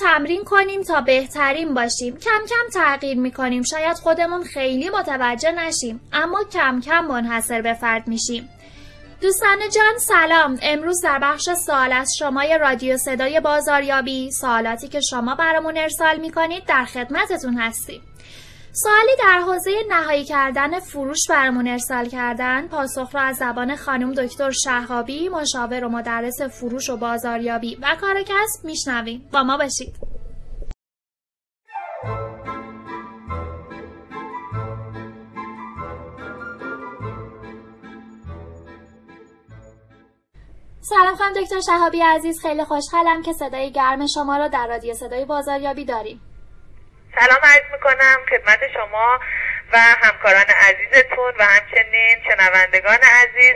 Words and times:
تمرین 0.00 0.44
کنیم 0.44 0.82
تا 0.82 1.00
بهترین 1.00 1.74
باشیم. 1.74 2.16
کم 2.16 2.40
کم 2.48 2.80
تغییر 2.80 3.18
می‌کنیم. 3.18 3.62
شاید 3.62 3.96
خودمون 3.96 4.42
خیلی 4.42 4.90
متوجه 4.90 5.52
نشیم. 5.52 6.00
اما 6.12 6.44
کم 6.52 6.80
کم 6.80 7.04
منحصر 7.04 7.62
به 7.62 7.74
فرد 7.74 8.08
میشیم. 8.08 8.48
دوستان 9.20 9.58
جان 9.74 9.98
سلام. 9.98 10.58
امروز 10.62 11.00
در 11.04 11.18
بخش 11.22 11.48
سوال 11.66 11.92
از 11.92 12.12
شمای 12.18 12.58
رادیو 12.58 12.96
صدای 12.96 13.40
بازاریابی 13.40 14.30
سوالاتی 14.30 14.88
که 14.88 15.00
شما 15.10 15.34
برامون 15.34 15.78
ارسال 15.78 16.16
می‌کنید 16.20 16.64
در 16.64 16.84
خدمتتون 16.84 17.58
هستیم. 17.58 18.02
سوالی 18.72 19.16
در 19.18 19.40
حوزه 19.40 19.70
نهایی 19.88 20.24
کردن 20.24 20.80
فروش 20.80 21.18
برمون 21.28 21.68
ارسال 21.68 22.08
کردن. 22.08 22.68
پاسخ 22.68 23.14
را 23.14 23.20
از 23.20 23.36
زبان 23.36 23.76
خانم 23.76 24.12
دکتر 24.12 24.50
شهابی 24.50 25.28
مشاور 25.28 25.84
و 25.84 25.88
مدرس 25.88 26.42
فروش 26.42 26.90
و 26.90 26.96
بازاریابی 26.96 27.78
و 27.82 27.96
کار 28.00 28.22
کسب 28.22 28.64
میشنویم. 28.64 29.28
با 29.32 29.42
ما 29.42 29.56
باشید. 29.56 29.94
سلام 40.80 41.14
خانم 41.14 41.32
دکتر 41.32 41.60
شهابی 41.60 42.00
عزیز 42.00 42.40
خیلی 42.42 42.64
خوشحالم 42.64 43.22
که 43.22 43.32
صدای 43.32 43.72
گرم 43.72 44.06
شما 44.06 44.36
را 44.36 44.48
در 44.48 44.66
رادیو 44.66 44.94
صدای 44.94 45.24
بازاریابی 45.24 45.84
داریم. 45.84 46.29
سلام 47.18 47.40
عرض 47.42 47.72
می‌کنم 47.72 48.16
خدمت 48.30 48.60
شما 48.74 49.18
و 49.72 49.78
همکاران 49.78 50.46
عزیزتون 50.68 51.32
و 51.38 51.44
همچنین 51.44 52.16
شنوندگان 52.28 52.98
عزیز 53.02 53.54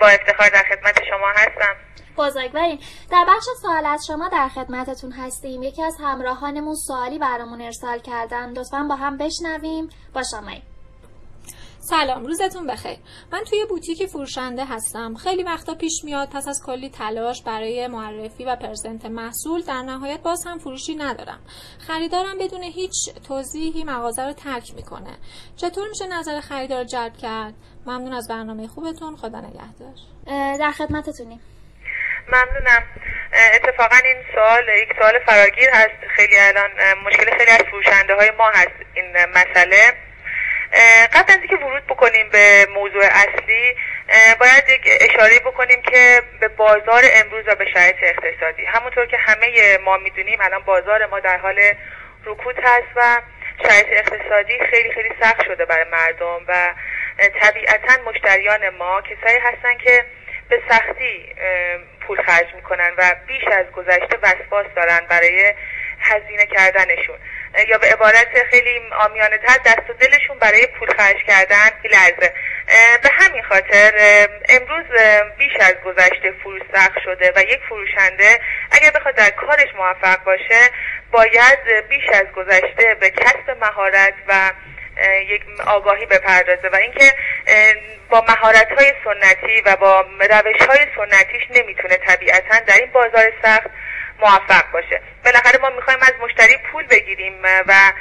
با 0.00 0.08
افتخار 0.08 0.48
در 0.48 0.62
خدمت 0.62 1.04
شما 1.10 1.30
هستم. 1.36 1.76
بزرگوارین 2.16 2.78
در 3.10 3.24
بخش 3.28 3.44
سوال 3.62 3.86
از 3.86 4.06
شما 4.06 4.28
در 4.28 4.48
خدمتتون 4.48 5.12
هستیم. 5.12 5.62
یکی 5.62 5.82
از 5.82 5.96
همراهانمون 6.04 6.74
سوالی 6.74 7.18
برامون 7.18 7.62
ارسال 7.62 7.98
کردن. 7.98 8.50
لطفا 8.50 8.86
با 8.88 8.96
هم 8.96 9.18
بشنویم. 9.18 9.88
با 10.14 10.22
شما 10.30 10.67
سلام 11.90 12.24
روزتون 12.24 12.66
بخیر. 12.66 12.96
من 13.32 13.44
توی 13.44 13.64
بوتیک 13.68 14.06
فروشنده 14.06 14.64
هستم. 14.64 15.14
خیلی 15.14 15.42
وقتا 15.42 15.74
پیش 15.74 16.04
میاد 16.04 16.28
پس 16.28 16.48
از 16.48 16.60
کلی 16.66 16.90
تلاش 16.90 17.42
برای 17.42 17.86
معرفی 17.86 18.44
و 18.44 18.56
پرزنت 18.56 19.04
محصول 19.04 19.62
در 19.62 19.82
نهایت 19.82 20.20
باز 20.20 20.44
هم 20.46 20.58
فروشی 20.58 20.94
ندارم. 20.94 21.38
خریدارم 21.86 22.38
بدون 22.38 22.62
هیچ 22.62 23.14
توضیحی 23.28 23.84
مغازه 23.84 24.22
رو 24.26 24.32
ترک 24.32 24.74
می‌کنه. 24.76 25.18
چطور 25.56 25.88
میشه 25.88 26.06
نظر 26.06 26.40
خریدار 26.40 26.84
جلب 26.84 27.16
کرد؟ 27.16 27.54
ممنون 27.86 28.12
از 28.12 28.28
برنامه 28.28 28.66
خوبتون. 28.66 29.16
خدا 29.16 29.40
نگهدار. 29.40 29.94
در 30.58 30.70
خدمتتونیم. 30.70 31.40
ممنونم. 32.28 32.82
اتفاقا 33.54 33.96
این 34.04 34.16
سوال 34.34 34.62
یک 34.82 34.88
سوال 34.98 35.14
فراگیر 35.26 35.70
هست. 35.72 36.12
خیلی 36.16 36.36
الان 36.38 36.70
مشکل 37.06 37.38
خیلی 37.38 37.50
از 37.50 37.62
فروشنده 37.70 38.14
های 38.14 38.30
ما 38.38 38.48
هست 38.54 38.76
این 38.96 39.06
مسئله. 39.34 40.07
قبل 41.14 41.32
از 41.32 41.38
اینکه 41.38 41.56
ورود 41.56 41.86
بکنیم 41.86 42.28
به 42.30 42.66
موضوع 42.74 43.04
اصلی 43.04 43.76
باید 44.40 44.68
یک 44.68 44.80
اشاره 45.00 45.38
بکنیم 45.38 45.82
که 45.82 46.22
به 46.40 46.48
بازار 46.48 47.02
امروز 47.14 47.44
و 47.46 47.54
به 47.54 47.66
شرایط 47.74 47.96
اقتصادی. 48.02 48.64
همونطور 48.64 49.06
که 49.06 49.16
همه 49.16 49.78
ما 49.84 49.96
می‌دونیم 49.96 50.40
الان 50.40 50.62
بازار 50.62 51.06
ما 51.06 51.20
در 51.20 51.36
حال 51.36 51.60
رکود 52.24 52.58
هست 52.62 52.88
و 52.96 53.22
شرایط 53.62 53.86
اقتصادی 53.90 54.58
خیلی 54.70 54.92
خیلی 54.92 55.10
سخت 55.20 55.44
شده 55.44 55.64
برای 55.64 55.84
مردم 55.84 56.40
و 56.48 56.74
طبیعتا 57.40 58.02
مشتریان 58.02 58.68
ما 58.68 59.02
کسایی 59.02 59.38
هستن 59.38 59.78
که 59.78 60.04
به 60.48 60.62
سختی 60.70 61.34
پول 62.00 62.22
خرج 62.22 62.54
می‌کنن 62.54 62.90
و 62.98 63.14
بیش 63.26 63.44
از 63.44 63.66
گذشته 63.66 64.18
وسواس 64.22 64.66
دارن 64.76 65.00
برای 65.08 65.54
هزینه 66.00 66.46
کردنشون. 66.46 67.18
یا 67.68 67.78
به 67.78 67.86
عبارت 67.86 68.44
خیلی 68.50 68.80
آمیانه 69.00 69.38
تر 69.38 69.56
دست 69.66 69.90
و 69.90 69.92
دلشون 69.92 70.38
برای 70.38 70.66
پول 70.66 70.88
خرج 70.88 71.16
کردن 71.26 71.70
لرزه 71.84 72.32
به 73.02 73.08
همین 73.12 73.42
خاطر 73.42 73.92
امروز 74.48 74.86
بیش 75.38 75.52
از 75.60 75.74
گذشته 75.84 76.32
فروش 76.42 76.62
سخت 76.74 76.98
شده 77.04 77.32
و 77.36 77.40
یک 77.40 77.60
فروشنده 77.68 78.40
اگر 78.70 78.90
بخواد 78.90 79.14
در 79.14 79.30
کارش 79.30 79.74
موفق 79.76 80.24
باشه 80.24 80.70
باید 81.10 81.58
بیش 81.88 82.08
از 82.12 82.26
گذشته 82.36 82.94
به 83.00 83.10
کسب 83.10 83.50
مهارت 83.60 84.14
و 84.28 84.52
یک 85.28 85.42
آگاهی 85.66 86.06
بپردازه 86.06 86.68
و 86.68 86.76
اینکه 86.76 87.12
با 88.08 88.24
مهارت 88.28 88.68
های 88.78 88.92
سنتی 89.04 89.60
و 89.66 89.76
با 89.76 90.00
روش 90.20 90.62
های 90.68 90.86
سنتیش 90.96 91.42
نمی‌تونه 91.50 91.96
طبیعتا 91.96 92.60
در 92.66 92.74
این 92.74 92.90
بازار 92.92 93.32
سخت 93.42 93.70
موفق 94.20 94.70
باشه. 94.72 95.00
بالاخره 95.24 95.58
ما 95.58 95.70
می‌خوایم 95.70 96.00
از 96.02 96.12
مشتری 96.20 96.56
پول 96.72 96.86
بگیریم 96.86 97.42
و 97.42 97.92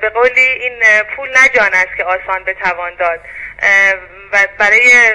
به 0.00 0.08
قولی 0.08 0.40
این 0.40 0.82
پول 1.16 1.28
نه 1.28 1.48
جان 1.48 1.74
است 1.74 1.96
که 1.96 2.04
آسان 2.04 2.44
بتوان 2.44 2.94
داد. 2.94 3.20
و 4.32 4.38
برای 4.58 5.14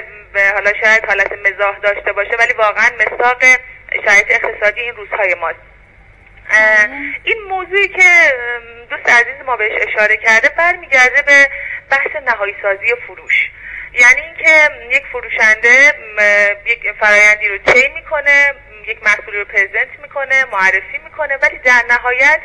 حالا 0.54 0.72
شاید 0.80 1.04
حالت 1.04 1.32
مزاح 1.32 1.78
داشته 1.78 2.12
باشه 2.12 2.36
ولی 2.38 2.52
واقعا 2.52 2.90
مساق 2.94 3.42
شرایط 4.04 4.26
اقتصادی 4.28 4.80
این 4.80 4.96
روزهای 4.96 5.34
ماست. 5.34 5.58
این 7.24 7.42
موضوعی 7.48 7.88
که 7.88 8.32
دوست 8.90 9.08
عزیز 9.08 9.46
ما 9.46 9.56
بهش 9.56 9.72
اشاره 9.88 10.16
کرده 10.16 10.48
برمیگرده 10.48 11.22
به 11.22 11.48
بحث 11.90 12.22
نهایی 12.26 12.54
سازی 12.62 12.94
فروش. 13.06 13.50
یعنی 13.92 14.20
اینکه 14.20 14.70
یک 14.90 15.02
فروشنده 15.12 15.94
یک 16.66 16.92
فرایندی 17.00 17.48
رو 17.48 17.58
طی 17.58 17.88
می‌کنه 17.88 18.54
یک 18.86 19.02
محصولی 19.02 19.38
رو 19.38 19.44
پرزنت 19.44 19.88
می‌کنه 20.02 20.44
معرفی 20.44 20.98
می‌کنه 21.04 21.36
ولی 21.36 21.58
در 21.58 21.82
نهایت 21.88 22.40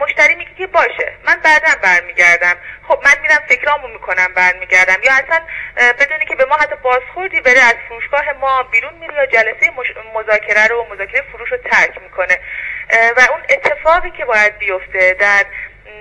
مشتری 0.00 0.34
میگه 0.34 0.54
که 0.58 0.66
باشه. 0.66 1.12
من 1.24 1.34
بعدا 1.44 1.68
برمیگردم. 1.82 2.56
خب 2.88 3.00
من 3.04 3.22
میرم 3.22 3.42
فکرامو 3.48 3.88
می‌کنم 3.88 4.34
برمیگردم. 4.34 5.02
یا 5.02 5.12
اصلا 5.12 5.40
بدونی 6.00 6.24
که 6.24 6.34
به 6.34 6.44
ما 6.44 6.54
حتی 6.54 6.76
بازخوردی 6.82 7.40
بره 7.40 7.60
از 7.60 7.74
فروشگاه 7.88 8.32
ما 8.40 8.62
بیرون 8.62 8.94
میره 8.94 9.14
یا 9.14 9.26
جلسه 9.26 9.72
مذاکره 10.14 10.66
رو 10.66 10.86
مذاکره 10.90 11.22
فروش 11.32 11.52
رو 11.52 11.56
ترک 11.56 12.02
می‌کنه. 12.02 12.38
و 13.16 13.20
اون 13.30 13.42
اتفاقی 13.48 14.10
که 14.10 14.24
باید 14.24 14.58
بیفته 14.58 15.16
در 15.20 15.44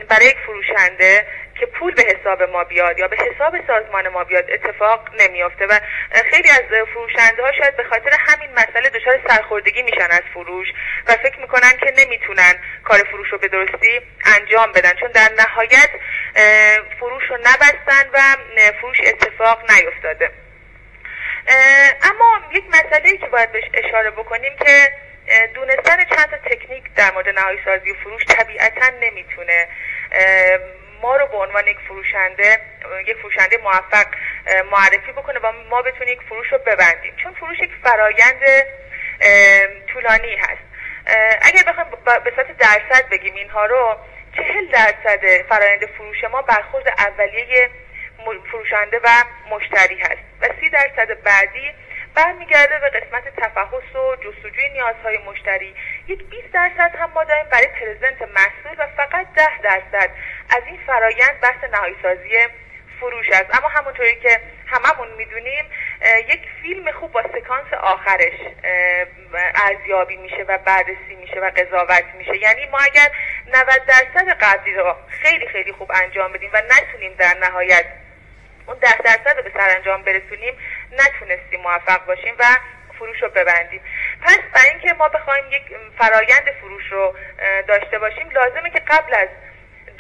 برای 0.10 0.26
یک 0.26 0.38
فروشنده 0.46 1.26
که 1.62 1.68
پول 1.68 1.94
به 1.94 2.04
حساب 2.04 2.44
ما 2.44 2.64
بیاد 2.64 3.00
یا 3.00 3.08
به 3.08 3.18
حساب 3.18 3.68
سازمان 3.68 4.08
ما 4.08 4.24
بیاد 4.24 4.52
اتفاق 4.52 5.10
نمیافته 5.20 5.66
و 5.66 5.80
خیلی 6.32 6.50
از 6.50 6.86
فروشنده 6.94 7.44
ها 7.44 7.52
شاید 7.52 7.78
به 7.78 7.84
خاطر 7.84 8.10
همین 8.20 8.50
مسئله 8.52 8.90
دچار 8.90 9.20
سرخوردگی 9.28 9.82
میشن 9.84 10.08
از 10.12 10.22
فروش 10.34 10.68
و 11.08 11.12
فکر 11.12 11.40
می‌کنن 11.40 11.72
که 11.80 11.94
نمی‌تونن 11.98 12.54
کار 12.84 12.98
فروش 12.98 13.30
رو 13.30 13.38
به 13.38 13.48
درستی 13.48 14.02
انجام 14.40 14.72
بدن 14.72 14.92
چون 15.00 15.12
در 15.12 15.30
نهایت 15.40 15.90
فروش 17.00 17.24
رو 17.30 17.38
نبستن 17.38 18.10
و 18.14 18.20
فروش 18.82 18.98
اتفاق 19.06 19.72
نیفتاده. 19.72 20.32
اما 22.04 22.42
یک 22.52 22.64
مسئله 22.70 23.18
که 23.18 23.28
باید 23.28 23.52
بهش 23.52 23.70
اشاره 23.74 24.12
بکنیم 24.12 24.56
که 24.66 24.94
دونستن 25.54 25.98
چند 25.98 26.30
تا 26.30 26.38
تکنیک 26.38 26.84
در 26.96 27.12
مورد 27.12 27.30
نهایی 27.30 27.60
سازی 27.66 27.94
فروش 27.94 28.26
طبیعتا 28.26 28.90
نمی‌تونه 29.02 29.68
ما 31.02 31.16
رو 31.16 31.28
به 31.28 31.38
عنوان 31.38 31.68
یک 31.68 31.78
فروشنده 31.88 32.58
یک 33.08 33.18
فروشنده 33.18 33.58
موفق 33.58 34.06
معرفی 34.72 35.12
بکنه 35.12 35.40
و 35.40 35.52
ما 35.70 35.82
بتونیم 35.82 36.14
یک 36.14 36.22
فروش 36.22 36.52
رو 36.52 36.58
ببندیم. 36.58 37.16
چون 37.24 37.34
فروش 37.34 37.60
یک 37.60 37.72
فرایند 37.84 38.42
طولانی 39.94 40.36
هست. 40.36 40.62
اگر 41.42 41.64
بخوایم 41.68 41.90
به 42.24 42.32
صورت 42.36 42.58
درصد 42.58 43.10
بگیم 43.10 43.36
اینها 43.36 43.66
رو 43.66 43.98
چهل 44.36 44.68
درصد 44.72 45.42
فرایند 45.50 45.86
فروش 45.86 46.24
ما 46.24 46.42
برخورد 46.42 46.88
اولیه 46.88 47.70
فروشنده 48.52 49.00
و 49.04 49.08
مشتری 49.50 50.00
هست 50.00 50.24
و 50.42 50.48
سی 50.60 50.70
درصد 50.70 51.24
بعدی 51.24 51.72
برمیگرده 52.16 52.80
به 52.80 52.90
قسمت 52.90 53.36
تفحص 53.36 53.96
و 53.96 54.16
جستجوی 54.16 54.70
نیازهای 54.70 55.18
مشتری. 55.18 55.76
یک 56.08 56.24
20 56.30 56.52
درصد 56.54 56.96
هم 57.00 57.12
ما 57.16 57.24
داریم 57.24 57.46
برای 57.52 57.68
پرزنت 57.68 58.22
محصول 58.22 58.76
و 58.78 58.88
فقط 58.98 59.28
10 59.36 59.62
درصد 59.62 60.10
از 60.52 60.64
این 60.68 60.80
فرایند 60.88 61.40
بحث 61.40 61.64
نهایی 61.72 61.96
سازی 62.02 62.48
فروش 63.00 63.30
است. 63.30 63.58
اما 63.58 63.68
همونطوری 63.68 64.16
که 64.16 64.42
هممون 64.68 65.08
می‌دونیم 65.18 65.66
یک 66.28 66.42
فیلم 66.62 66.92
خوب 66.92 67.12
با 67.12 67.24
سکانس 67.24 67.74
آخرش 67.74 68.34
ارزیابی 69.56 70.18
میشه 70.18 70.44
و 70.48 70.58
بررسی 70.58 71.16
میشه 71.20 71.40
و 71.40 71.50
قضاوت 71.50 72.06
میشه. 72.18 72.38
یعنی 72.38 72.66
ما 72.66 72.78
اگر 72.78 73.12
90 73.48 73.86
درصد 73.86 74.30
قبلی 74.30 74.74
رو 74.74 74.96
خیلی 75.10 75.48
خیلی 75.48 75.72
خوب 75.72 75.92
انجام 76.04 76.32
بدیم 76.32 76.50
و 76.54 76.62
نتونیم 76.62 77.14
در 77.14 77.38
نهایت 77.42 77.86
اون 78.68 78.78
ده 78.78 78.98
درصد 78.98 79.38
رو 79.38 79.44
به 79.44 79.52
سرانجام 79.60 80.04
برسونیم 80.04 80.54
نتونستیم 80.92 81.62
موفق 81.62 82.06
باشیم 82.06 82.36
و 82.40 82.44
فروش 83.00 83.22
رو 83.22 83.30
ببندیم. 83.30 83.82
پس 84.22 84.40
برای 84.54 84.70
اینکه 84.70 84.94
ما 84.94 85.10
بخوایم 85.10 85.46
یک 85.52 85.64
فرایند 85.98 86.52
فروش 86.62 86.92
رو 86.92 87.16
داشته 87.68 88.00
باشیم 88.00 88.30
لازمه 88.30 88.70
که 88.70 88.80
قبل 88.88 89.16
از 89.16 89.28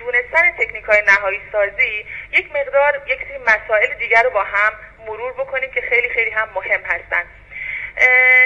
دونستن 0.01 0.51
تکنیک 0.51 0.83
های 0.83 1.01
نهایی 1.07 1.41
سازی 1.51 2.05
یک 2.31 2.51
مقدار 2.55 3.01
یک 3.07 3.19
سری 3.27 3.37
مسائل 3.37 3.93
دیگر 3.99 4.23
رو 4.23 4.29
با 4.29 4.43
هم 4.43 4.73
مرور 5.07 5.33
بکنیم 5.33 5.71
که 5.71 5.81
خیلی 5.81 6.09
خیلی 6.09 6.31
هم 6.31 6.49
مهم 6.55 6.81
هستن. 6.83 7.23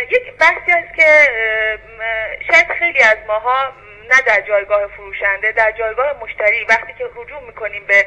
یک 0.09 0.33
بحثی 0.39 0.71
است 0.71 0.95
که 0.95 1.29
شاید 2.51 2.67
خیلی 2.79 3.01
از 3.01 3.17
ماها 3.27 3.73
نه 4.09 4.21
در 4.25 4.41
جایگاه 4.41 4.87
فروشنده 4.87 5.51
در 5.51 5.71
جایگاه 5.71 6.13
مشتری 6.21 6.65
وقتی 6.65 6.93
که 6.97 7.05
رجوع 7.15 7.41
می‌کنیم 7.41 7.85
به 7.85 8.05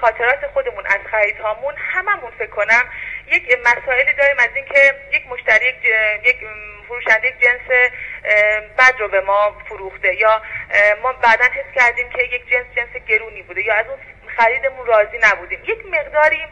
خاطرات 0.00 0.46
خودمون 0.46 0.86
از 0.86 1.00
خریدهامون 1.10 1.74
هممون 1.76 2.30
فکر 2.38 2.50
کنم 2.50 2.84
یک 3.26 3.58
مسائلی 3.60 4.12
داریم 4.12 4.36
از 4.38 4.48
اینکه 4.54 4.94
یک 5.12 5.26
مشتری 5.26 5.66
یک 6.24 6.36
فروشنده 6.88 7.30
جنس 7.30 7.90
بد 8.78 8.94
رو 8.98 9.08
به 9.08 9.20
ما 9.20 9.56
فروخته. 9.68 10.14
یا 10.14 10.42
ما 11.02 11.12
بعدا 11.12 11.44
حس 11.44 11.80
کردیم 11.80 12.08
که 12.08 12.22
یک 12.22 12.48
جنس 12.48 12.66
جنس 12.76 13.02
گرونی 13.08 13.42
بوده. 13.42 13.62
یا 13.62 13.74
از 13.74 13.86
اون 13.86 13.98
خریدمون 14.36 14.86
راضی 14.86 15.18
نبودیم. 15.22 15.60
یک 15.64 15.86
مقداری 15.86 16.46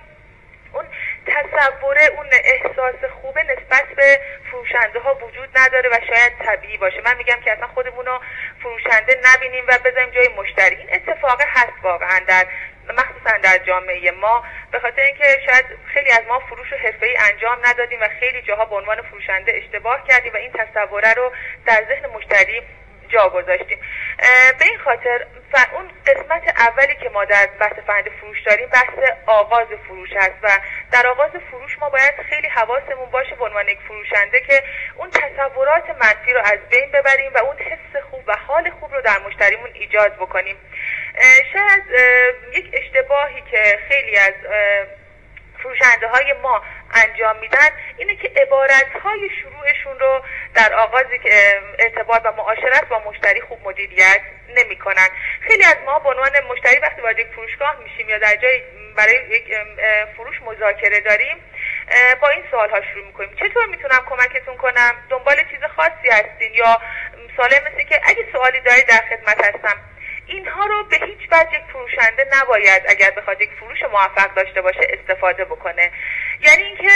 اون 0.73 0.85
تصوره 1.27 2.07
اون 2.17 2.27
احساس 2.45 3.11
خوبه 3.21 3.43
نسبت 3.43 3.89
به 3.97 4.21
فروشنده 4.51 4.99
ها 5.01 5.15
وجود 5.15 5.49
نداره 5.59 5.89
و 5.89 5.97
شاید 6.09 6.33
طبیعی 6.39 6.77
باشه. 6.77 7.01
من 7.05 7.17
میگم 7.17 7.41
که 7.45 7.53
اصلا 7.53 7.67
خودمون 7.67 8.07
رو 8.07 8.21
فروشنده 8.63 9.21
نبینیم 9.35 9.65
و 9.69 9.79
بذاریم 9.85 10.11
جای 10.11 10.29
مشتری. 10.29 10.77
این 10.77 10.89
اتفاق 10.93 11.43
هست 11.47 11.73
واقعا 11.83 12.21
در 12.27 12.47
مخصوصا 12.89 13.39
در 13.43 13.59
جامعه 13.59 14.11
ما 14.11 14.45
به 14.73 14.79
خاطر 14.79 15.03
اینکه 15.03 15.25
شاید 15.47 15.65
خیلی 15.87 16.11
از 16.11 16.23
ما 16.29 16.39
فروش 16.39 16.73
و 16.73 17.05
ای 17.05 17.17
انجام 17.33 17.59
ندادیم 17.65 18.01
و 18.01 18.09
خیلی 18.21 18.43
جاها 18.43 18.65
به 18.65 18.77
عنوان 18.77 19.03
فروشنده 19.03 19.53
اشتباه 19.57 20.07
کردیم 20.09 20.33
و 20.33 20.37
این 20.37 20.53
تصوره 20.53 21.15
رو 21.15 21.33
در 21.67 21.85
ذهن 21.89 22.07
مشتری 22.07 22.63
جا 23.13 23.29
گذاشتیم. 23.29 23.79
به 24.59 24.65
این 24.65 24.79
خاطر 24.79 25.27
اون 25.73 25.91
قسمت 26.07 26.61
اولی 26.61 26.95
که 26.95 27.09
ما 27.09 27.25
در 27.25 27.47
بحث 27.61 27.73
فرند 27.87 28.09
فروش 28.21 28.43
داریم 28.43 28.69
بحث 28.69 28.99
آغاز 29.27 29.67
فروش 29.89 30.11
هست 30.17 30.37
و 30.43 30.49
در 30.93 31.07
آغاز 31.07 31.31
فروش 31.51 31.79
ما 31.79 31.91
باید 31.91 32.15
خیلی 32.31 32.49
حواسمون 32.49 33.11
باشه 33.11 33.35
به 33.35 33.45
عنوان 33.45 33.69
یک 33.69 33.79
فروشنده 33.89 34.41
که 34.41 34.63
اون 34.97 35.11
تصورات 35.11 35.91
منفی 35.91 36.33
رو 36.33 36.41
از 36.45 36.59
بین 36.71 36.91
ببریم 36.91 37.33
و 37.35 37.39
اون 37.39 37.57
حس 37.59 38.03
خوب 38.11 38.23
و 38.27 38.37
حال 38.47 38.71
خوب 38.71 38.95
رو 38.95 39.01
در 39.01 39.19
مشتریمون 39.19 39.71
ایجاد 39.75 40.15
بکنیم. 40.17 40.57
شاید 41.53 41.83
یک 42.53 42.71
اشتباهی 42.73 43.43
که 43.51 43.79
خیلی 43.89 44.17
از 44.19 44.35
فروشنده 45.63 46.09
های 46.09 46.33
ما 46.33 46.63
انجام 46.95 47.37
میدن 47.39 47.69
اینه 47.97 48.17
که 48.17 48.33
عبارت 48.37 48.93
های 49.03 49.31
شروعشون 49.43 49.99
رو 49.99 50.23
در 50.55 50.75
آغاز 50.75 51.07
ارتباط 51.79 52.23
و 52.25 52.33
معاشرت 52.33 52.89
با 52.89 52.99
مشتری 52.99 53.41
خوب 53.41 53.69
مدیریت 53.69 54.21
نمی‌کنن. 54.49 55.09
خیلی 55.41 55.65
از 55.65 55.77
ما 55.87 55.99
به 55.99 56.09
عنوان 56.09 56.41
مشتری 56.51 56.79
وقتی 56.79 57.01
وارد 57.01 57.19
یک 57.19 57.27
فروشگاه 57.27 57.77
میشیم 57.85 58.09
یا 58.09 58.19
در 58.19 58.37
جای 58.37 58.63
برای 58.97 59.15
یک 59.31 59.57
فروش 60.17 60.43
مذاکره 60.43 61.01
داریم 61.01 61.37
با 62.21 62.29
این 62.29 62.45
سوال 62.51 62.71
ها 62.71 62.81
شروع 62.93 63.07
می‌کنیم. 63.07 63.35
چطور 63.35 63.67
می‌تونم 63.67 64.07
کمکتون 64.09 64.57
کنم؟ 64.57 64.95
دنبال 65.11 65.37
چیز 65.37 65.61
خاصی 65.77 66.09
هستین؟ 66.11 66.55
یا 66.55 66.81
ساله 67.37 67.61
مثل 67.61 67.89
که 67.89 68.01
اگه 68.05 68.27
سوالی 68.33 68.61
دارید 68.61 68.87
در 68.87 69.05
خدمت 69.11 69.45
هستم 69.45 69.77
اینها 70.33 70.67
رو 70.67 70.85
به 70.85 70.97
هیچ 70.97 71.29
وجه 71.33 71.55
یک 71.55 71.63
فروشنده 71.73 72.27
نباید 72.33 72.83
اگر 72.89 73.11
بخواد 73.11 73.41
یک 73.41 73.51
فروش 73.51 73.83
موفق 73.83 74.35
داشته 74.35 74.61
باشه 74.63 74.81
استفاده 74.91 75.45
بکنه. 75.45 75.91
یعنی 76.41 76.63
اینکه 76.63 76.91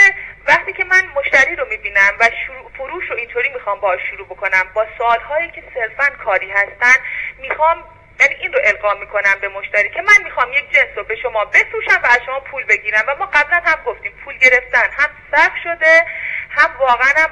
وقتی 0.47 0.73
که 0.73 0.83
من 0.83 1.01
مشتری 1.15 1.55
رو 1.55 1.67
می‌بینم 1.69 2.13
و 2.19 2.29
فروش 2.77 3.09
رو 3.09 3.15
اینطوری 3.15 3.49
می‌خوام 3.49 3.79
باش 3.79 4.01
شروع 4.09 4.27
بکنم 4.27 4.63
با 4.73 4.85
سوالهایی 4.97 5.51
که 5.51 5.63
صرفا 5.73 6.09
کاری 6.23 6.51
هستن 6.51 6.95
می‌خوام 7.39 7.83
یعنی 8.19 8.35
این 8.35 8.53
رو 8.53 8.59
القا 8.63 8.93
می‌کنم 8.93 9.35
به 9.41 9.47
مشتری 9.47 9.89
که 9.89 10.01
من 10.01 10.23
می‌خوام 10.23 10.53
یک 10.53 10.71
جنس 10.71 10.89
رو 10.95 11.03
به 11.03 11.15
شما 11.15 11.45
بفروشم 11.45 12.01
و 12.03 12.07
از 12.09 12.19
شما 12.25 12.39
پول 12.39 12.63
بگیرم. 12.63 13.03
و 13.07 13.15
ما 13.15 13.25
قبلا 13.25 13.61
هم 13.65 13.83
گفتیم 13.85 14.11
پول 14.25 14.37
گرفتن 14.37 14.89
هم 14.97 15.09
سخت 15.31 15.57
شده 15.63 16.05
هم 16.49 16.75
واقعا 16.79 17.13
هم 17.17 17.31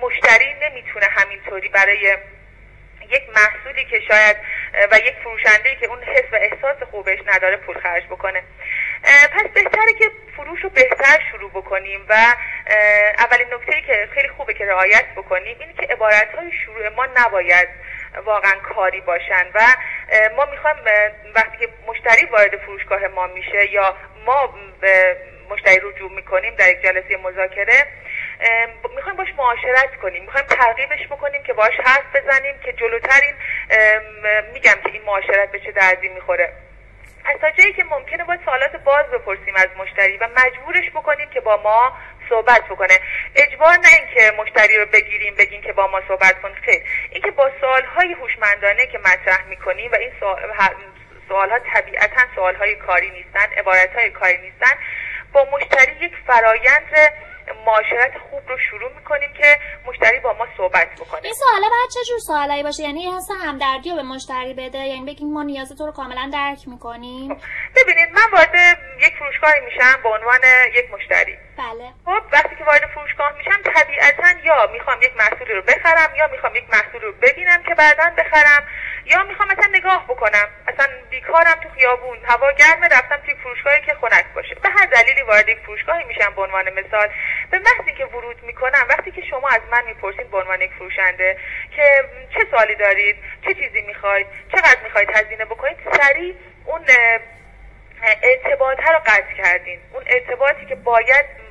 مشتری 0.00 0.54
نمی‌تونه 0.62 1.06
همینطوری 1.06 1.68
برای 1.68 2.16
یک 3.12 3.22
محصولی 3.36 3.84
که 3.84 4.00
شاید 4.00 4.36
و 4.92 4.98
یک 4.98 5.14
فروشنده 5.22 5.74
که 5.74 5.86
اون 5.86 6.02
حس 6.02 6.32
و 6.32 6.36
احساس 6.36 6.82
خوبش 6.90 7.18
نداره 7.26 7.56
پول 7.56 7.78
خرج 7.78 8.04
بکنه. 8.04 8.42
پس 9.32 9.46
بهتره 9.54 9.92
که 9.98 10.04
فروش 10.36 10.60
رو 10.62 10.68
بهتر 10.68 11.22
شروع 11.30 11.50
بکنیم 11.50 12.06
و 12.08 12.14
اولین 13.18 13.46
نکته 13.54 13.80
که 13.86 14.08
خیلی 14.14 14.28
خوبه 14.28 14.54
که 14.54 14.66
رعایت 14.66 15.04
بکنیم 15.16 15.56
اینه 15.60 15.72
که 15.72 15.94
عبارت 15.94 16.34
های 16.34 16.52
شروع 16.64 16.88
ما 16.88 17.06
نباید 17.16 17.68
واقعا 18.24 18.54
کاری 18.54 19.00
باشن 19.00 19.46
و 19.54 19.60
ما 20.36 20.44
می‌خوایم 20.44 20.76
وقتی 21.34 21.58
که 21.58 21.68
مشتری 21.86 22.24
وارد 22.24 22.56
فروشگاه 22.56 23.06
ما 23.06 23.26
میشه 23.26 23.72
یا 23.72 23.96
ما 24.26 24.54
به 24.80 25.16
مشتری 25.50 25.80
رجوع 25.82 26.12
می‌کنیم 26.12 26.54
در 26.54 26.68
یک 26.68 26.82
جلسه 26.82 27.16
مذاکره 27.16 27.86
می‌خوایم 28.96 29.16
باش 29.16 29.28
معاشرت 29.36 29.96
کنیم. 30.02 30.22
می‌خوایم 30.22 30.46
ترغیبش 30.46 31.06
بکنیم 31.06 31.42
که 31.42 31.52
باش 31.52 31.72
حرف 31.84 32.16
بزنیم 32.16 32.58
که 32.64 32.72
جلوترین 32.72 33.34
میگم 34.52 34.74
که 34.82 34.90
این 34.92 35.02
معاشرت 35.02 35.50
به 35.52 35.60
چه 35.60 35.72
دردی 35.72 36.08
می‌خوره. 36.08 36.52
از 37.24 37.40
تا 37.40 37.50
جایی 37.50 37.72
که 37.72 37.84
ممکنه 37.84 38.24
باید 38.24 38.40
سوالات 38.44 38.76
باز 38.76 39.06
بپرسیم 39.06 39.54
از 39.56 39.68
مشتری 39.76 40.16
و 40.16 40.28
مجبورش 40.36 40.90
بکنیم 40.90 41.30
که 41.30 41.40
با 41.40 41.56
ما 41.56 41.96
صحبت 42.28 42.64
بکنه. 42.64 42.98
اجبار 43.36 43.72
نه 43.72 43.88
اینکه 43.98 44.36
مشتری 44.36 44.78
رو 44.78 44.86
بگیریم 44.86 45.34
بگیم 45.34 45.62
که 45.62 45.72
با 45.72 45.86
ما 45.86 46.00
صحبت 46.08 46.40
کن. 46.42 46.54
خیر. 46.54 46.82
اینکه 47.10 47.30
با 47.30 47.50
سوالهای 47.60 48.12
هوشمندانه 48.12 48.86
که 48.86 48.98
مطرح 48.98 49.44
می‌کنیم 49.44 49.92
و 49.92 49.96
این 49.96 50.12
سوال 51.28 51.50
ها 51.50 51.58
طبیعتا 51.58 52.20
سوال 52.34 52.54
های 52.54 52.74
کاری 52.74 53.10
نیستن 53.10 53.52
عبارت 53.56 53.94
های 53.94 54.10
کاری 54.10 54.38
نیستن 54.38 54.76
با 55.32 55.48
مشتری 55.52 55.92
یک 56.00 56.12
فرایند 56.26 57.12
معاشرت 57.66 58.12
خوب 58.30 58.48
رو 58.48 58.58
شروع 58.70 58.92
می‌کنیم 58.92 59.32
که 59.32 59.58
مشتری 59.86 60.20
با 60.20 60.32
ما 60.32 60.46
صحبت 60.56 60.88
بکنه. 61.00 61.20
این 61.24 61.34
سوالا 61.34 61.68
باید 61.68 61.90
چه 61.94 62.00
جور 62.08 62.18
سوالایی 62.18 62.62
باشه؟ 62.62 62.82
یعنی 62.82 63.10
حس 63.16 63.28
همدردی 63.44 63.90
رو 63.90 63.96
به 63.96 64.02
مشتری 64.02 64.54
بده؟ 64.54 64.78
یعنی 64.78 65.06
بگیم 65.06 65.32
ما 65.32 65.42
نیاز 65.42 65.72
تو 65.78 65.86
رو 65.86 65.92
کاملا 65.92 66.30
درک 66.32 66.68
می‌کنیم؟ 66.68 67.34
خب، 67.34 67.40
ببینید 67.76 68.08
من 68.12 68.30
وارد 68.32 68.78
یک 69.00 69.14
فروشگاهی 69.18 69.60
میشم 69.60 70.02
به 70.02 70.08
عنوان 70.08 70.40
یک 70.74 70.90
مشتری. 70.94 71.36
بله. 71.58 71.86
خب 72.04 72.22
وقتی 72.32 72.56
که 72.58 72.64
وارد 72.64 72.86
فروشگاه 72.94 73.32
میشم 73.38 73.62
طبیعتا 73.74 74.28
یا 74.44 74.70
می‌خوام 74.72 75.02
یک 75.02 75.16
محصولی 75.16 75.52
رو 75.52 75.62
بخرم 75.62 76.14
یا 76.18 76.28
می‌خوام 76.32 76.56
یک 76.56 76.64
محصول 76.70 77.00
رو 77.00 77.12
ببینم 77.12 77.62
که 77.68 77.74
بعدا 77.74 78.04
بخرم. 78.18 78.62
یا 79.04 79.22
می‌خوام 79.22 79.48
مثلا 79.48 79.70
نگاه 79.72 80.04
بکنم. 80.08 80.48
اصلا 80.68 80.86
بیکارم 81.10 81.60
تو 81.62 81.68
خیابون. 81.78 82.18
هوا 82.24 82.52
گرمه 82.52 82.88
رفتم 82.88 83.16
توی 83.16 83.34
فروشگاهی 83.34 83.80
که 83.80 83.94
خنک 83.94 84.24
باشه. 84.34 84.54
به 84.54 84.68
هر 84.68 84.86
دلیلی 84.86 85.22
وارد 85.22 85.48
یک 85.48 85.58
فروشگاهی 85.58 86.04
میشم 86.04 86.34
به 86.36 86.42
عنوان 86.42 86.70
مثال. 86.70 87.08
به 87.50 87.58
محضی 87.58 87.92
که 87.92 88.04
ورود 88.04 88.42
می‌کنم 88.42 88.86
وقتی 88.88 89.10
که 89.10 89.22
شما 89.30 89.48
از 89.48 89.60
من 89.70 89.84
می‌پرسید 89.84 90.30
به 90.30 90.36
عنوان 90.36 90.60
یک 90.60 90.72
فروشنده 90.72 91.38
که 91.76 92.04
چه 92.34 92.46
سوالی 92.50 92.74
دارید 92.74 93.16
چه 93.46 93.54
چیزی 93.54 93.82
می‌خواید 93.82 94.26
چقدر 94.52 94.82
می‌خواید 94.84 95.10
هزینه 95.16 95.44
بکنید 95.44 95.76
سریع 95.92 96.34
اون 96.64 96.84
ارتباط 98.22 98.78
رو 98.80 98.98
قطع 99.06 99.34
کردین. 99.42 99.80
اون 99.92 100.02
ارتباطی 100.06 100.66
که 100.66 100.74
باید 100.74 101.41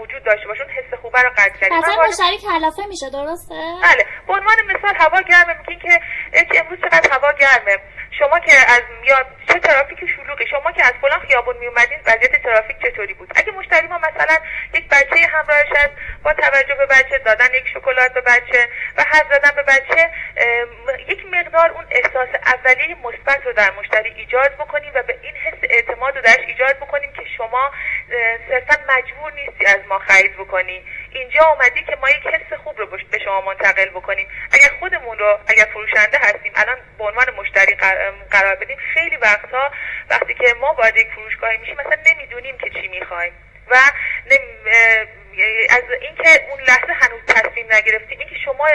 وجود 0.00 0.22
داشته 0.24 0.48
باشه 0.48 0.62
اون 0.62 0.70
حس 0.70 1.00
خوبه 1.02 1.22
رو 1.22 1.30
قطع 1.30 1.58
کردین 1.60 1.78
مثلا 1.78 2.08
مشتری 2.08 2.38
کلافه 2.38 2.82
میشه 2.88 3.10
درسته؟ 3.10 3.54
بله. 3.82 4.04
به 4.26 4.32
عنوان 4.32 4.56
مثال 4.70 4.94
هوا 4.96 5.20
گرمه 5.30 5.54
میگین 5.58 5.78
که 6.52 6.60
امروز 6.60 6.78
چقدر 6.80 7.10
هوا 7.12 7.32
گرمه. 7.32 7.78
شما 8.18 8.38
که 8.38 8.52
از 8.68 8.82
یا 9.04 9.26
چه 9.48 9.58
ترافیک 9.58 9.98
شلوغی 10.16 10.46
شما 10.46 10.72
که 10.72 10.86
از 10.86 10.92
فلان 11.00 11.20
خیابون 11.20 11.56
می 11.56 11.66
اومدین 11.66 11.98
وضعیت 12.06 12.42
ترافیک 12.42 12.76
چطوری 12.82 13.14
بود؟ 13.14 13.32
اگه 13.36 13.52
مشتری 13.52 13.86
ما 13.86 13.98
مثلا 13.98 14.36
یک 14.74 14.88
بچه 14.88 15.26
همراهش 15.26 15.68
هست 15.70 15.90
با 16.22 16.32
توجه 16.32 16.74
به 16.74 16.86
بچه 16.86 17.18
دادن 17.18 17.54
یک 17.54 17.68
شکلات 17.68 18.12
به 18.14 18.20
بچه 18.20 18.68
و 18.96 19.02
حرف 19.02 19.26
زدن 19.32 19.50
به 19.56 19.62
بچه 19.62 20.10
یک 21.08 21.26
مقدار 21.32 21.70
اون 21.70 21.84
احساس 21.90 22.28
اولیه 22.46 22.96
مثبت 23.04 23.46
رو 23.46 23.52
در 23.52 23.70
مشتری 23.70 24.10
ایجاد 24.10 24.54
بکنیم 24.54 24.92
و 24.94 25.02
به 25.02 25.18
این 25.22 25.34
حس 25.34 25.58
اعتماد 25.62 26.16
رو 26.16 26.22
درش 26.22 26.44
ایجاد 26.46 26.76
بکنیم 26.76 27.12
که 27.12 27.22
شما 27.36 27.72
صرفا 28.48 28.76
مجبور 28.88 29.32
نیستی 29.32 29.66
از 29.66 29.80
ما 29.88 29.98
خرید 29.98 30.34
بکنی. 30.36 30.84
اینجا 31.16 31.44
اومدی 31.44 31.82
که 31.82 31.96
ما 31.96 32.10
یک 32.10 32.26
حس 32.26 32.58
خوب 32.58 32.78
رو 32.78 32.86
به 32.86 33.18
شما 33.24 33.40
منتقل 33.40 33.88
بکنیم. 33.88 34.28
اگر 34.52 34.68
خودمون 34.80 35.18
رو 35.18 35.38
اگر 35.46 35.64
فروشنده 35.64 36.18
هستیم 36.18 36.52
الان 36.54 36.78
به 36.98 37.04
عنوان 37.04 37.30
مشتری 37.30 37.74
قرار 38.30 38.54
بدیم 38.54 38.76
خیلی 38.94 39.16
وقتها 39.16 39.70
وقتی 40.10 40.34
که 40.34 40.54
ما 40.60 40.74
وارد 40.74 40.96
یک 40.96 41.08
فروشگاهی 41.08 41.56
میشیم 41.56 41.74
مثلا 41.74 42.02
نمی‌دونیم 42.06 42.58
که 42.58 42.70
چی 42.70 42.88
می‌خوایم. 42.88 43.32
و 43.70 43.74
از 45.70 45.82
اینکه 46.00 46.46
اون 46.50 46.60
لحظه 46.60 46.92
هنوز 46.92 47.20
تصمیم 47.26 47.66
نگرفتیم 47.72 48.18
اینکه 48.18 48.36
شما 48.44 48.66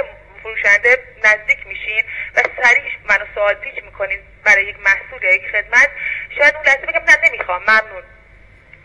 فروشنده 0.43 0.97
نزدیک 1.23 1.67
میشین 1.67 2.03
و 2.35 2.41
سریع 2.63 2.91
منو 3.03 3.25
سوال 3.35 3.53
پیچ 3.53 3.83
می‌کنین 3.83 4.19
برای 4.43 4.65
یک 4.65 4.79
محصول 4.79 5.23
یا 5.23 5.33
یک 5.33 5.51
خدمت 5.51 5.89
شاید 6.37 6.55
اون 6.55 6.65
لحظه 6.65 6.85
بگم 6.85 7.03
نه 7.07 7.17
نمی‌خوام 7.23 7.61
ممنون. 7.61 8.03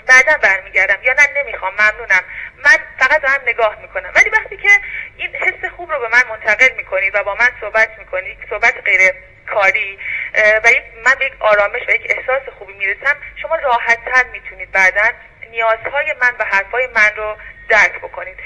بعدا 0.07 0.37
برمیگردم. 0.43 0.99
یا 1.03 1.13
نه 1.13 1.43
نمی‌خوام 1.43 1.73
ممنونم. 1.73 2.25
من 2.65 2.79
فقط 2.99 3.23
دارم 3.23 3.41
نگاه 3.47 3.81
می‌کنم. 3.81 4.13
ولی 4.17 4.31
وقتی 4.31 4.57
که 4.57 4.69
این 5.17 5.37
حس 5.37 5.71
خوب 5.77 5.93
رو 5.93 6.01
به 6.01 6.09
من 6.09 6.23
منتقل 6.29 6.77
می‌کنید 6.77 7.15
و 7.15 7.23
با 7.23 7.35
من 7.35 7.49
صحبت 7.61 7.99
می‌کنید 7.99 8.39
صحبت 8.51 8.75
غیر 8.85 9.13
کاری 9.47 9.99
و 10.65 10.69
من 11.05 11.15
به 11.19 11.25
یک 11.25 11.33
آرامش 11.41 11.83
و 11.89 11.91
یک 11.91 12.07
احساس 12.11 12.43
خوبی 12.59 12.73
می‌رسم 12.73 13.17
شما 13.43 13.57
راحت 13.57 14.05
تر 14.05 14.25
می‌تونید 14.33 14.73
بعدا 14.73 15.11
نیازهای 15.51 16.15
من 16.21 16.33
و 16.39 16.45
حرفهای 16.45 16.87
من 16.87 17.11
رو 17.17 17.37
درک 17.69 17.99
بکنید. 17.99 18.37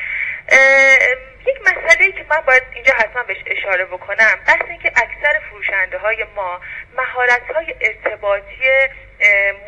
یک 1.46 1.60
مسئله 1.60 2.12
که 2.12 2.24
من 2.30 2.40
باید 2.40 2.62
اینجا 2.72 2.94
حتما 2.94 3.22
بهش 3.22 3.44
اشاره 3.46 3.84
بکنم 3.84 4.34
بحث 4.46 4.62
اینکه 4.68 4.92
اکثر 4.96 5.40
فروشنده 5.50 5.98
های 5.98 6.24
ما 6.36 6.60
مهارت 6.96 7.50
های 7.54 7.74
ارتباطی 7.80 8.68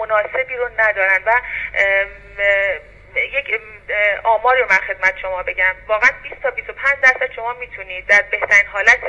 مناسبی 0.00 0.56
رو 0.56 0.70
ندارن 0.78 1.20
و 1.26 1.40
یک 3.16 3.60
آماری 4.24 4.60
رو 4.60 4.66
من 4.70 4.76
خدمت 4.76 5.18
شما 5.18 5.42
بگم. 5.42 5.74
واقعا 5.86 6.10
20 6.22 6.42
تا 6.42 6.50
25 6.50 6.96
درصد 7.02 7.32
شما 7.32 7.52
می‌تونید 7.52 8.06
در 8.06 8.22
بهترین 8.22 8.66
حالت 8.66 9.00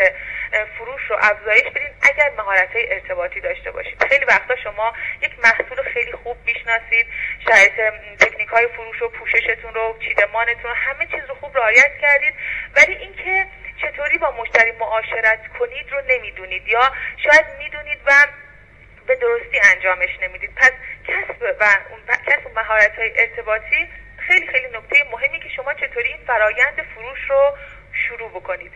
فروش 0.77 1.01
رو 1.09 1.17
افزایش 1.21 1.63
بدین 1.63 1.89
اگر 2.01 2.31
مهارت 2.37 2.71
های 2.73 2.93
ارتباطی 2.93 3.41
داشته 3.41 3.71
باشید. 3.71 4.03
خیلی 4.03 4.25
وقتا 4.25 4.55
شما 4.55 4.93
یک 5.21 5.39
محصول 5.39 5.83
خیلی 5.93 6.11
خوب 6.11 6.37
می‌شناسید 6.45 7.07
شرایط 7.47 7.93
تکنیک 8.19 8.49
های 8.49 8.67
فروش 8.67 9.01
و 9.01 9.09
پوششتون 9.09 9.73
رو 9.73 9.97
چیدمانتون 9.99 10.63
رو 10.63 10.73
همه 10.73 11.05
چیز 11.05 11.25
رو 11.29 11.35
خوب 11.35 11.57
رعایت 11.57 11.91
کردید. 12.01 12.33
ولی 12.75 12.95
اینکه 12.95 13.47
چطوری 13.81 14.17
با 14.17 14.31
مشتری 14.31 14.71
معاشرت 14.71 15.47
کنید 15.59 15.91
رو 15.91 16.01
نمی‌دونید 16.07 16.67
یا 16.67 16.91
شاید 17.17 17.45
می‌دونید 17.59 17.99
و 18.05 18.11
به 19.07 19.15
درستی 19.15 19.59
انجامش 19.75 20.19
نمی‌دید. 20.21 20.55
پس 20.55 20.71
کسب 21.07 21.41
و 21.41 22.17
کسب 22.27 22.47
مهارت 22.55 22.95
های 22.95 23.11
ارتباطی 23.15 23.87
خیلی 24.17 24.47
خیلی 24.47 24.67
نکته 24.67 25.03
مهمی 25.11 25.39
که 25.39 25.49
شما 25.49 25.73
چطوری 25.73 26.09
این 26.09 26.25
فرایند 26.27 26.81
فروش 26.95 27.19
رو 27.29 27.57
شروع 27.93 28.29
بکنید. 28.29 28.71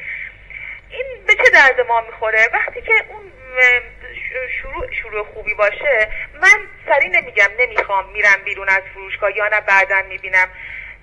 این 0.89 1.05
به 1.27 1.33
چه 1.35 1.49
درد 1.53 1.87
ما 1.87 2.01
می‌خوره؟ 2.01 2.49
وقتی 2.53 2.81
که 2.81 2.93
اون 3.09 3.31
شروع 4.61 4.91
شروع 4.91 5.23
خوبی 5.33 5.53
باشه 5.53 6.09
من 6.41 6.67
سری 6.89 7.09
نمیگم 7.09 7.49
نمی‌خوام 7.59 8.09
میرم 8.09 8.43
بیرون 8.45 8.69
از 8.69 8.81
فروشگاه 8.93 9.37
یا 9.37 9.47
نه 9.47 9.61
بعدا 9.61 10.01
می‌بینم. 10.09 10.47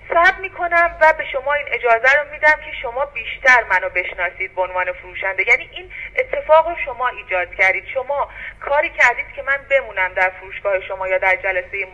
صبر 0.09 0.39
می‌کنم 0.41 0.97
و 1.01 1.13
به 1.13 1.25
شما 1.31 1.53
این 1.53 1.65
اجازه 1.71 2.13
رو 2.19 2.31
میدم 2.31 2.55
که 2.65 2.71
شما 2.81 3.05
بیشتر 3.05 3.63
منو 3.63 3.89
بشناسید 3.89 4.55
به 4.55 4.61
عنوان 4.61 4.91
فروشنده. 4.91 5.49
یعنی 5.49 5.69
این 5.71 5.91
اتفاق 6.19 6.67
رو 6.67 6.75
شما 6.85 7.07
ایجاد 7.07 7.55
کردید. 7.55 7.85
شما 7.93 8.29
کاری 8.59 8.89
کردید 8.89 9.25
که 9.35 9.41
من 9.41 9.57
بمونم 9.69 10.13
در 10.13 10.29
فروشگاه 10.29 10.81
شما 10.81 11.07
یا 11.07 11.17
در 11.17 11.35
جلسه 11.35 11.87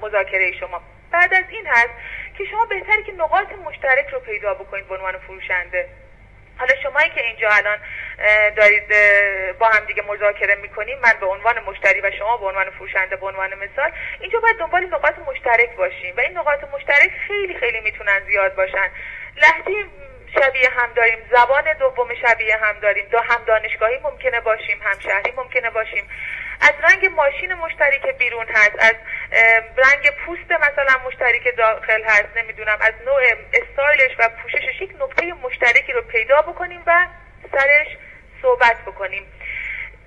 مذاکره 0.00 0.52
شما. 0.60 0.82
بعد 1.10 1.34
از 1.34 1.44
این 1.48 1.66
هست 1.66 1.90
که 2.38 2.44
شما 2.44 2.66
بهتری 2.66 3.02
که 3.02 3.12
نقاط 3.12 3.48
مشترک 3.64 4.08
رو 4.12 4.20
پیدا 4.20 4.54
بکنید 4.54 4.88
به 4.88 4.94
عنوان 4.94 5.18
فروشنده. 5.18 5.88
حالا 6.58 6.74
شمایی 6.82 7.10
که 7.10 7.26
اینجا 7.26 7.48
الان 7.50 7.78
دارید 8.56 8.88
با 9.58 9.66
هم 9.66 9.84
دیگه 9.84 10.02
مذاکره 10.02 10.54
می‌کنیم. 10.54 10.98
من 10.98 11.12
به 11.20 11.26
عنوان 11.26 11.58
مشتری 11.58 12.00
و 12.00 12.10
شما 12.18 12.36
به 12.36 12.46
عنوان 12.46 12.70
فروشنده 12.70 13.16
به 13.16 13.26
عنوان 13.26 13.54
مثال 13.54 13.92
اینجا 14.20 14.40
باید 14.40 14.56
دنبال 14.56 14.84
نقاط 14.84 15.14
مشترک 15.26 15.76
باشیم. 15.76 16.16
و 16.16 16.20
این 16.20 16.38
نقاط 16.38 16.64
مشترک 16.74 17.10
خیلی 17.28 17.54
خیلی 17.54 17.80
می‌تونن 17.80 18.20
زیاد 18.26 18.54
باشن. 18.54 18.90
لحظه 19.36 19.72
شبیه 20.40 20.68
هم 20.70 20.92
داریم. 20.92 21.18
زبان 21.30 21.72
دوم 21.78 22.14
شبیه 22.14 22.56
هم 22.56 22.78
داریم. 22.80 23.06
دو 23.10 23.18
هم 23.18 23.44
دانشگاهی 23.46 23.98
ممکنه 23.98 24.40
باشیم 24.40 24.82
هم 24.82 24.98
شهری 24.98 25.32
ممکنه 25.36 25.70
باشیم. 25.70 26.08
از 26.60 26.72
رنگ 26.90 27.06
ماشین 27.06 27.54
مشتری 27.54 27.98
که 27.98 28.12
بیرون 28.12 28.46
هست 28.48 28.76
از 28.80 28.94
رنگ 29.76 30.10
پوست 30.26 30.52
مثلا 30.52 30.98
مشتری 31.06 31.40
که 31.40 31.52
داخل 31.52 32.02
هست 32.04 32.28
نمی‌دونم 32.36 32.78
از 32.80 32.92
نوع 33.06 33.22
استایلش 33.52 34.16
و 34.18 34.28
پوششش 34.42 34.80
یک 34.80 34.90
نقطه 35.00 35.32
مشترکی 35.32 35.92
رو 35.92 36.02
پیدا 36.02 36.42
بکنیم 36.42 36.82
و 36.86 37.06
سرش 37.52 37.86
صحبت 38.42 38.76
بکنیم. 38.86 39.26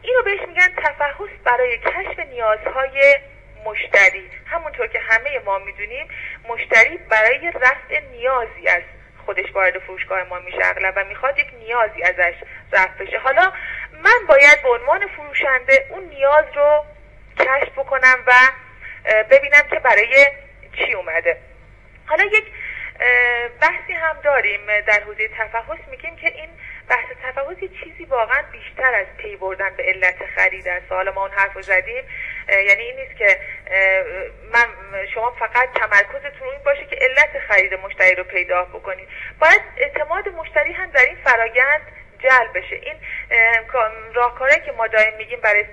اینو 0.02 0.24
بهش 0.24 0.40
میگن 0.48 0.74
تفحص 0.78 1.30
برای 1.44 1.78
کشف 1.78 2.20
نیازهای 2.20 3.20
مشتری. 3.66 4.30
همونطور 4.46 4.88
که 4.88 5.00
همه 5.00 5.40
ما 5.40 5.60
می‌دونیم 5.60 6.08
مشتری 6.48 6.98
برای 6.98 7.52
رفع 7.56 8.00
نیازی 8.12 8.68
است. 8.68 8.88
خودش 9.26 9.52
وارد 9.54 9.80
فروشگاه 9.80 10.24
ما 10.24 10.40
میشه 10.40 10.60
اغلب 10.64 10.94
و 10.98 11.04
می‌خواد 11.04 11.40
یک 11.40 11.48
نیازی 11.60 12.04
ازش 12.04 12.34
رفت 12.72 12.98
بشه. 12.98 13.20
حالا 13.20 13.54
من 13.94 14.28
باید 14.28 14.62
به 14.64 14.70
عنوان 14.70 15.08
فروشنده 15.08 15.88
اون 15.90 16.04
نیاز 16.04 16.46
رو 16.56 16.86
کشف 17.40 17.72
بکنم 17.72 18.24
و 18.28 18.32
ببینم 19.30 19.62
که 19.70 19.80
برای 19.80 20.26
چی 20.78 20.94
اومده. 20.94 21.38
حالا 22.06 22.24
یک 22.24 22.46
بحثی 23.62 23.94
هم 23.94 24.18
داریم 24.24 24.82
در 24.88 25.04
حوزه 25.04 25.28
تفحص. 25.28 25.80
میگیم 25.92 26.16
که 26.16 26.28
این 26.28 26.50
بحث 26.90 27.06
تفحص 27.24 27.58
چیزی 27.84 28.06
واقعا 28.06 28.44
بیشتر 28.52 28.94
از 28.96 29.08
پی 29.18 29.36
بردن 29.36 29.76
به 29.78 29.84
علت 29.84 30.26
خرید 30.36 30.68
است. 30.68 30.92
حالا 30.92 31.12
ما 31.12 31.22
اون 31.22 31.32
حرف 31.32 31.54
رو 31.54 31.62
زدیم. 31.62 32.04
یعنی 32.50 32.84
این 32.84 33.00
نیست 33.00 33.18
که 33.18 33.40
من 34.54 34.68
شما 35.14 35.32
فقط 35.32 35.70
تمرکزتون 35.76 36.48
این 36.48 36.64
باشه 36.66 36.86
که 36.86 36.96
علت 36.96 37.40
خرید 37.48 37.74
مشتری 37.74 38.16
رو 38.16 38.24
پیدا 38.24 38.64
بکنید. 38.64 39.08
باید 39.40 39.62
اعتماد 39.78 40.30
مشتری 40.30 40.74
هم 40.74 40.90
در 40.90 41.06
این 41.06 41.18
فرایند 41.24 41.82
جلب 42.20 42.58
بشه. 42.58 42.76
این 42.76 42.96
راهکاره 44.14 44.60
که 44.66 44.72
ما 44.72 44.88
دائم 44.88 45.18
میگیم 45.18 45.40
برای 45.40 45.66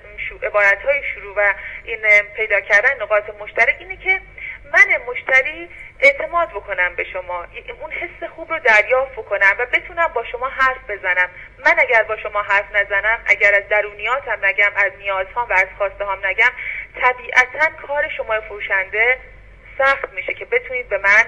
عبارت 0.43 0.83
های 0.83 1.03
شروع 1.15 1.35
و 1.37 1.55
این 1.85 2.01
پیدا 2.37 2.61
کردن 2.61 3.03
نقاط 3.03 3.31
مشترک 3.41 3.77
اینه 3.79 3.97
که 3.97 4.21
من 4.73 5.13
مشتری 5.13 5.69
اعتماد 6.01 6.49
بکنم 6.49 6.95
به 6.97 7.05
شما. 7.13 7.47
اون 7.81 7.91
حس 7.91 8.31
خوب 8.37 8.53
رو 8.53 8.59
دریافت 8.59 9.13
بکنم 9.13 9.53
و 9.59 9.67
بتونم 9.67 10.09
با 10.15 10.25
شما 10.33 10.49
حرف 10.49 10.91
بزنم. 10.91 11.29
من 11.65 11.75
اگر 11.79 12.03
با 12.03 12.17
شما 12.17 12.43
حرف 12.43 12.75
نزنم 12.75 13.19
اگر 13.27 13.55
از 13.55 13.69
درونیاتم 13.71 14.39
نگم 14.45 14.73
از 14.77 14.93
نیازهام 14.99 15.49
و 15.49 15.53
از 15.53 15.67
خواسته 15.79 16.05
هم 16.05 16.27
نگم 16.27 16.53
طبیعتا 17.03 17.87
کار 17.87 18.09
شما 18.17 18.41
فروشنده 18.41 19.19
سخت 19.79 20.13
میشه 20.15 20.35
که 20.35 20.45
بتونید 20.45 20.89
به 20.89 20.99
من 20.99 21.25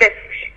بفروشید. 0.00 0.56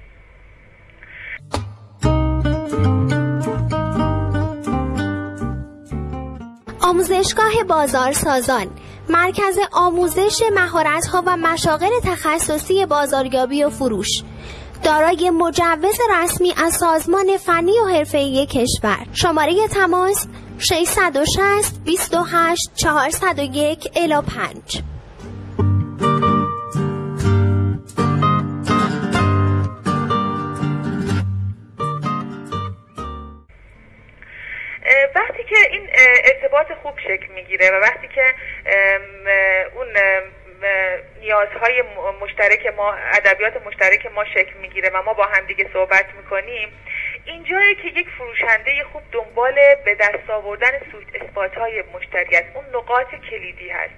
آموزشگاه 6.81 7.51
بازارسازان 7.69 8.67
مرکز 9.09 9.59
آموزش 9.71 10.41
مهارت‌ها 10.53 11.23
و 11.25 11.37
مشاغل 11.37 11.99
تخصصی 12.03 12.85
بازاریابی 12.85 13.63
و 13.63 13.69
فروش. 13.69 14.23
دارای 14.83 15.29
مجوز 15.29 15.99
رسمی 16.11 16.53
از 16.65 16.73
سازمان 16.73 17.37
فنی 17.37 17.79
و 17.79 17.87
حرفه‌ای 17.87 18.45
کشور. 18.45 19.05
شماره 19.13 19.67
تماس 19.67 20.27
660 20.59 21.83
28 21.85 22.71
401 22.75 23.91
الی 23.95 24.21
5 24.35 24.83
وقتی 35.15 35.43
که 35.49 35.55
این 35.71 35.87
ارتباط 36.25 36.67
خوب 36.81 36.93
شکل 36.99 37.33
می‌گیره 37.33 37.71
و 37.71 37.81
وقتی 37.81 38.07
که 38.15 38.33
اون 39.73 39.87
نیازهای 41.21 41.83
مشترک 42.21 42.65
ما 42.65 42.93
ادبیات 42.93 43.65
مشترک 43.65 44.05
ما 44.05 44.25
شکل 44.25 44.53
می‌گیره 44.61 44.89
و 44.89 45.01
ما 45.01 45.13
با 45.13 45.23
هم 45.25 45.45
دیگه 45.45 45.69
صحبت 45.73 46.05
می‌کنیم. 46.17 46.69
اینجایی 47.25 47.75
که 47.75 47.87
یک 47.87 48.09
فروشنده 48.09 48.83
خوب 48.83 49.01
دنبال 49.11 49.55
به 49.85 49.95
دست 49.95 50.29
آوردن 50.29 50.71
سویت 50.91 51.23
اثبات 51.23 51.57
های 51.57 51.83
مشتری 51.93 52.35
است. 52.35 52.55
اون 52.55 52.65
نقاط 52.73 53.15
کلیدی 53.29 53.69
هست. 53.69 53.93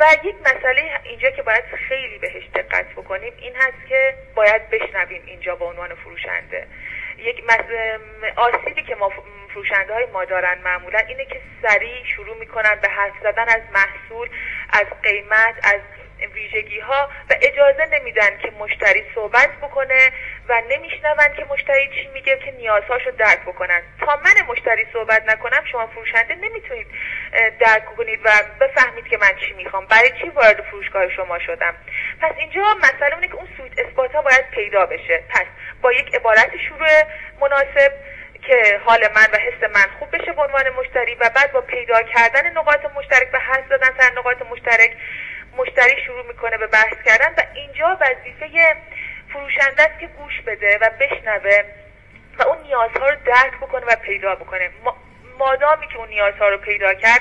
و 0.00 0.04
یک 0.24 0.34
مسئله 0.40 1.00
اینجا 1.04 1.30
که 1.30 1.42
باید 1.42 1.64
خیلی 1.88 2.18
بهش 2.18 2.42
دقت 2.54 2.92
بکنیم 2.92 3.32
این 3.38 3.56
هست 3.56 3.88
که 3.88 4.14
باید 4.34 4.70
بشنویم 4.70 5.22
اینجا 5.26 5.54
به 5.54 5.64
عنوان 5.64 5.94
فروشنده. 5.94 6.66
یک 7.18 7.44
آسیبی 8.36 8.82
که 8.82 8.94
ما 8.94 9.12
فروشنده 9.56 9.94
های 9.94 10.06
ما 10.06 10.24
دارن 10.24 10.58
معمولا 10.64 10.98
اینه 10.98 11.24
که 11.24 11.40
سریع 11.62 12.04
شروع 12.16 12.36
می‌کنن 12.38 12.74
به 12.82 12.88
حرف 12.88 13.12
زدن 13.22 13.48
از 13.48 13.62
محصول 13.74 14.28
از 14.72 14.86
قیمت 15.02 15.54
از 15.62 15.80
ویژگی 16.34 16.80
ها 16.80 17.10
و 17.30 17.34
اجازه 17.42 17.86
نمیدن 17.92 18.38
که 18.38 18.50
مشتری 18.50 19.04
صحبت 19.14 19.50
بکنه 19.62 20.12
و 20.48 20.62
نمیشنون 20.70 21.34
که 21.36 21.44
مشتری 21.50 21.88
چی 21.88 22.08
میگه 22.14 22.38
که 22.38 22.50
نیازهاشو 22.50 23.10
درک 23.10 23.40
بکنن. 23.40 23.82
تا 24.00 24.16
من 24.24 24.46
مشتری 24.48 24.86
صحبت 24.92 25.22
نکنم 25.28 25.64
شما 25.72 25.86
فروشنده 25.86 26.34
نمی‌تونید 26.34 26.86
درک 27.60 27.84
کنید 27.96 28.20
و 28.24 28.30
بفهمید 28.60 29.08
که 29.08 29.16
من 29.16 29.32
چی 29.46 29.52
می‌خوام. 29.54 29.86
برای 29.86 30.10
چی 30.20 30.28
وارد 30.28 30.62
فروشگاه 30.62 31.08
شما 31.08 31.38
شدم؟ 31.38 31.74
پس 32.20 32.32
اینجا 32.38 32.62
مسئله 32.78 33.14
اونه 33.14 33.28
که 33.28 33.34
اون 33.34 33.48
سویت 33.56 33.78
اثبات 33.78 34.14
ها 34.14 34.22
باید 34.22 34.50
پیدا 34.50 34.86
بشه. 34.86 35.22
پس 35.30 35.46
با 35.82 35.92
یک 35.92 36.14
عبارت 36.14 36.50
شروع 36.68 36.88
مناسب 37.40 37.92
که 38.46 38.80
حال 38.84 39.08
من 39.14 39.26
و 39.32 39.36
حس 39.36 39.70
من 39.74 39.98
خوب 39.98 40.16
بشه 40.16 40.32
به 40.32 40.42
عنوان 40.42 40.68
مشتری 40.68 41.14
و 41.14 41.30
بعد 41.34 41.52
با 41.52 41.60
پیدا 41.60 42.02
کردن 42.02 42.52
نقاط 42.52 42.84
مشترک 42.96 43.28
و 43.32 43.38
حس 43.38 43.68
دادن 43.70 43.90
سر 43.98 44.12
نقاط 44.18 44.42
مشترک 44.42 44.96
مشتری 45.56 46.02
شروع 46.06 46.26
می‌کنه 46.26 46.58
به 46.58 46.66
بحث 46.66 46.94
کردن 47.06 47.34
و 47.38 47.42
اینجا 47.54 47.98
وظیفه 48.00 48.76
فروشنده 49.32 49.82
است 49.82 50.00
که 50.00 50.06
گوش 50.06 50.40
بده 50.40 50.78
و 50.78 50.90
بشنوه 51.00 51.62
و 52.38 52.42
اون 52.42 52.62
نیازها 52.62 53.08
رو 53.08 53.16
درک 53.24 53.56
بکنه 53.56 53.86
و 53.86 53.96
پیدا 53.96 54.34
بکنه. 54.34 54.70
مادامی 55.38 55.86
که 55.88 55.96
اون 55.96 56.08
نیازها 56.08 56.48
رو 56.48 56.58
پیدا 56.58 56.94
کرد 56.94 57.20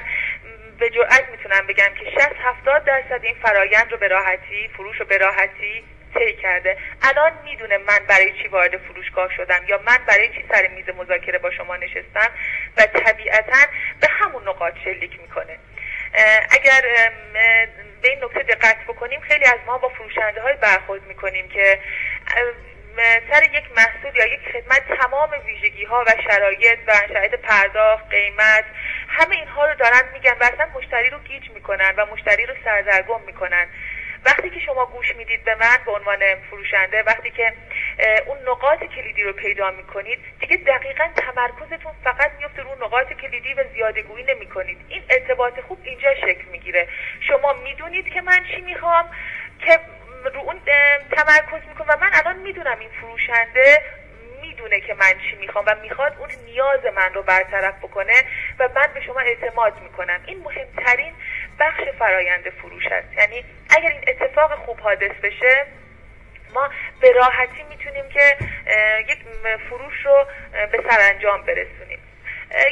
به 0.79 0.89
جرئت 0.89 1.29
می‌تونم 1.32 1.67
بگم 1.67 1.94
که 2.00 2.12
60 2.12 2.32
70 2.39 2.84
درصد 2.84 3.20
این 3.24 3.36
فرایند 3.36 3.91
رو 3.91 3.98
به 3.98 4.08
راحتی 4.08 4.67
فروش 4.67 5.00
رو 5.00 5.05
به 5.05 5.17
راحتی 5.17 5.84
طی 6.15 6.34
کرده. 6.34 6.77
الان 7.01 7.31
می‌دونه 7.43 7.77
من 7.77 8.00
برای 8.07 8.34
چی 8.41 8.48
وارد 8.48 8.77
فروشگاه 8.77 9.34
شدم 9.38 9.62
یا 9.67 9.81
من 9.86 9.98
برای 10.07 10.29
چی 10.29 10.45
سر 10.51 10.67
میز 10.67 10.89
مذاکره 10.89 11.38
با 11.38 11.51
شما 11.51 11.75
نشستم 11.75 12.31
و 12.77 12.86
طبیعتا 12.86 13.67
به 14.01 14.07
همون 14.07 14.48
نقاط 14.48 14.74
شلیک 14.84 15.19
می‌کنه. 15.22 15.57
اگر 16.51 16.81
به 18.01 18.10
این 18.10 18.24
نکته 18.24 18.43
دقت 18.43 18.77
بکنیم 18.88 19.19
خیلی 19.19 19.45
از 19.45 19.60
ما 19.65 19.77
با 19.77 19.89
فروشنده 19.89 20.41
های 20.41 20.55
برخورد 20.55 21.03
می‌کنیم 21.07 21.48
که 21.48 21.79
سر 23.31 23.43
یک 23.43 23.63
محصول 23.77 24.15
یا 24.15 24.25
یک 24.25 24.39
خدمت 24.53 24.84
تمام 25.01 25.29
ویژگی 25.45 25.86
ها 25.86 26.03
و 26.07 26.12
شرایط 26.29 26.79
و 26.88 26.93
شرایط 27.07 27.36
پرداخت 27.36 28.10
قیمت 28.10 28.65
همه 29.07 29.36
اینها 29.36 29.65
رو 29.65 29.75
دارن 29.75 30.01
میگن 30.13 30.31
و 30.31 30.43
اصلا 30.43 30.67
مشتری 30.75 31.10
رو 31.10 31.19
گیج 31.19 31.50
می‌کنن 31.50 31.93
و 31.98 32.05
مشتری 32.05 32.45
رو 32.45 32.53
سردرگم 32.63 33.22
می‌کنن. 33.22 33.67
وقتی 34.25 34.50
که 34.50 34.60
شما 34.60 34.86
گوش 34.86 35.15
می‌دید 35.15 35.44
به 35.44 35.55
من 35.55 35.77
به 35.86 35.91
عنوان 35.91 36.20
فروشنده 36.50 37.03
وقتی 37.03 37.32
که 37.32 37.53
اون 38.25 38.38
نقاط 38.48 38.84
کلیدی 38.84 39.24
رو 39.24 39.34
پیدا 39.34 39.72
می‌کنید 39.72 40.20
دیگه 40.39 40.58
دقیقا 40.58 41.08
تمرکزتون 41.15 41.91
فقط 42.03 42.32
میفته 42.39 42.62
رو 42.62 42.86
نقاط 42.86 43.13
کلیدی 43.13 43.53
و 43.53 43.63
زیاده 43.74 44.01
گویی 44.01 44.24
نمی‌کنید. 44.24 44.77
این 44.89 45.03
ارتباط 45.10 45.60
خوب 45.60 45.79
اینجا 45.84 46.15
شکل 46.15 46.46
می‌گیره. 46.51 46.88
شما 47.20 47.53
می‌دونید 47.53 48.10
که 48.10 48.22
من 48.22 48.39
چی 48.55 48.62
می‌خوام 48.62 49.10
که 49.65 49.79
رو 50.34 50.39
اون 50.39 50.62
تمرکز 51.12 51.67
می‌کنم 51.67 51.88
و 51.89 51.98
من 52.01 52.10
الان 52.13 52.36
می‌دونم 52.36 52.79
این 52.79 52.89
فروشنده 52.89 53.82
می‌دونه 54.41 54.79
که 54.79 54.94
من 54.94 55.13
چی 55.29 55.36
می‌خوام 55.36 55.65
و 55.67 55.75
می‌خواد 55.82 56.15
اون 56.20 56.29
نیاز 56.46 56.86
من 56.96 57.13
رو 57.13 57.24
برطرف 57.24 57.77
بکنه 57.77 58.24
و 58.60 58.70
من 58.75 58.88
به 58.94 59.01
شما 59.01 59.20
اعتماد 59.20 59.82
می‌کنم. 59.84 60.22
این 60.25 60.44
مهمترین 60.44 61.13
بخش 61.59 61.81
فرایند 62.00 62.50
فروش 62.50 62.88
است. 62.91 63.13
یعنی 63.13 63.45
اگر 63.69 63.89
این 63.89 64.01
اتفاق 64.07 64.55
خوب 64.55 64.79
حادث 64.79 65.12
بشه 65.24 65.65
ما 66.53 66.69
به 67.01 67.12
راحتی 67.12 67.63
می‌تونیم 67.69 68.09
که 68.09 68.38
یک 69.09 69.19
فروش 69.69 70.05
رو 70.05 70.25
به 70.71 70.83
سرانجام 70.89 71.41
برسونیم. 71.41 72.00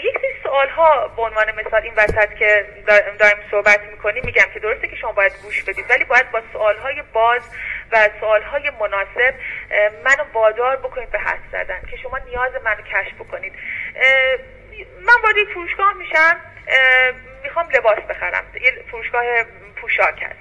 یک 0.04 0.18
سری 0.18 0.44
سوال 0.44 0.70
ها 0.70 1.08
به 1.08 1.22
عنوان 1.22 1.52
مثال 1.52 1.82
این 1.82 1.94
وسط 1.98 2.34
که 2.34 2.66
داریم 3.20 3.38
صحبت 3.52 3.80
می‌کنیم 3.82 4.24
میگم 4.26 4.46
که 4.54 4.60
درسته 4.60 4.88
که 4.88 4.96
شما 4.96 5.12
باید 5.12 5.34
گوش 5.44 5.64
بدید 5.64 5.86
ولی 5.90 6.04
باید 6.04 6.32
با 6.32 6.42
سوال 6.54 6.78
های 6.78 7.04
باز 7.14 7.42
و 7.92 8.10
سوال 8.20 8.44
های 8.44 8.72
مناسب 8.80 9.34
منو 10.04 10.24
وادار 10.34 10.76
بکنید 10.76 11.12
به 11.12 11.20
حد 11.20 11.40
زدن 11.52 11.82
که 11.92 11.98
شما 11.98 12.18
نیاز 12.18 12.52
منو 12.64 12.82
کشف 12.82 13.14
بکنید. 13.20 13.54
من 15.02 15.14
وارد 15.24 15.36
فروشگاه 15.54 15.94
میشم 15.94 16.40
می‌خوام 17.44 17.70
لباس 17.70 18.00
بخرم. 18.00 18.44
یه 18.62 18.84
فروشگاه 18.92 19.24
پوشاک 19.76 20.24
هست. 20.24 20.40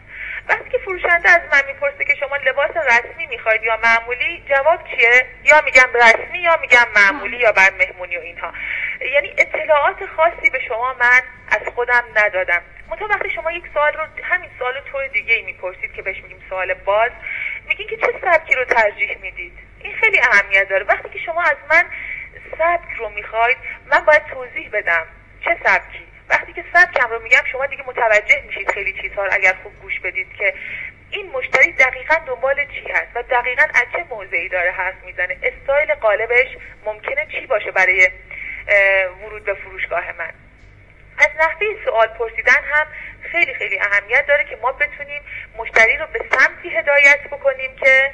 وقتی 0.49 0.71
که 0.71 0.79
فروشنده 0.79 1.31
از 1.31 1.41
من 1.53 1.63
می‌پرسه 1.67 2.05
که 2.05 2.15
شما 2.15 2.37
لباس 2.37 2.71
رسمی 2.77 3.27
می‌خواید 3.27 3.63
یا 3.63 3.79
معمولی 3.83 4.45
جواب 4.49 4.81
چیه؟ 4.89 5.27
یا 5.45 5.61
میگم 5.61 5.89
رسمی 5.95 6.39
یا 6.39 6.59
میگم 6.61 6.87
معمولی 6.97 7.37
یا 7.37 7.53
بر 7.53 7.71
مهمونی 7.79 8.17
و 8.17 8.21
اینها. 8.21 8.53
یعنی 9.01 9.35
اطلاعات 9.39 10.07
خاصی 10.17 10.51
به 10.51 10.61
شما 10.69 10.97
من 11.01 11.21
از 11.49 11.69
خودم 11.75 12.05
ندادم. 12.17 12.63
منتها 12.91 13.09
وقتی 13.09 13.31
شما 13.31 13.53
یک 13.53 13.65
سوال 13.75 13.93
رو 13.93 14.07
همین 14.23 14.51
سوال 14.59 14.81
طور 14.93 15.07
دیگه 15.07 15.35
ای 15.35 15.43
می‌پرسید 15.43 15.93
که 15.93 16.03
بهش 16.03 16.17
میگیم 16.23 16.43
سوال 16.49 16.75
باز 16.75 17.11
میگین 17.69 17.87
که 17.87 17.97
چه 17.97 18.15
سبکی 18.23 18.55
رو 18.55 18.65
ترجیح 18.65 19.19
می‌دید؟ 19.23 19.59
این 19.81 19.95
خیلی 19.95 20.21
اهمیت 20.21 20.69
داره. 20.69 20.85
وقتی 20.85 21.09
که 21.09 21.19
شما 21.19 21.43
از 21.43 21.57
من 21.71 21.85
سبک 22.59 22.93
رو 22.99 23.09
می‌خواید 23.09 23.57
من 23.87 24.05
باید 24.05 24.27
توضیح 24.27 24.71
بدم 24.73 25.07
چه 25.45 25.57
سبکی. 25.65 26.07
وقتی 26.29 26.53
که 26.53 26.65
سبکم 26.73 27.11
رو 27.11 27.23
میگم 27.23 27.43
شما 27.53 27.67
دیگه 27.67 27.83
متوجه 27.87 28.43
میشید 28.47 28.71
خیلی 28.71 28.93
چیزها 29.03 29.25
رو 29.25 29.31
اگر 29.33 29.55
خوب 29.63 29.73
گوش 29.83 30.01
بدید 30.01 30.27
که 30.39 30.55
این 31.11 31.31
مشتری 31.31 31.73
دقیقا 31.73 32.15
دنبال 32.27 32.65
چی 32.65 32.93
هست 32.93 33.09
و 33.15 33.23
دقیقا 33.23 33.63
از 33.63 33.85
چه 33.93 34.05
موضعی 34.11 34.49
داره 34.49 34.71
حرف 34.71 34.95
می‌زنه. 35.05 35.37
استایل 35.43 35.95
قالبش 35.95 36.49
ممکنه 36.85 37.27
چی 37.27 37.47
باشه 37.47 37.71
برای 37.71 38.11
ورود 39.23 39.45
به 39.45 39.55
فروشگاه 39.55 40.13
من. 40.19 40.33
از 41.19 41.29
نحوه 41.41 41.67
سوال 41.85 42.07
پرسیدن 42.07 42.63
هم 42.65 42.87
خیلی 43.23 43.55
خیلی 43.55 43.79
اهمیت 43.81 44.27
داره 44.27 44.45
که 44.45 44.57
ما 44.63 44.73
بتونیم 44.73 45.23
مشتری 45.57 45.97
رو 45.97 46.07
به 46.07 46.21
سمتی 46.31 46.69
هدایت 46.69 47.21
بکنیم 47.31 47.77
که 47.77 48.13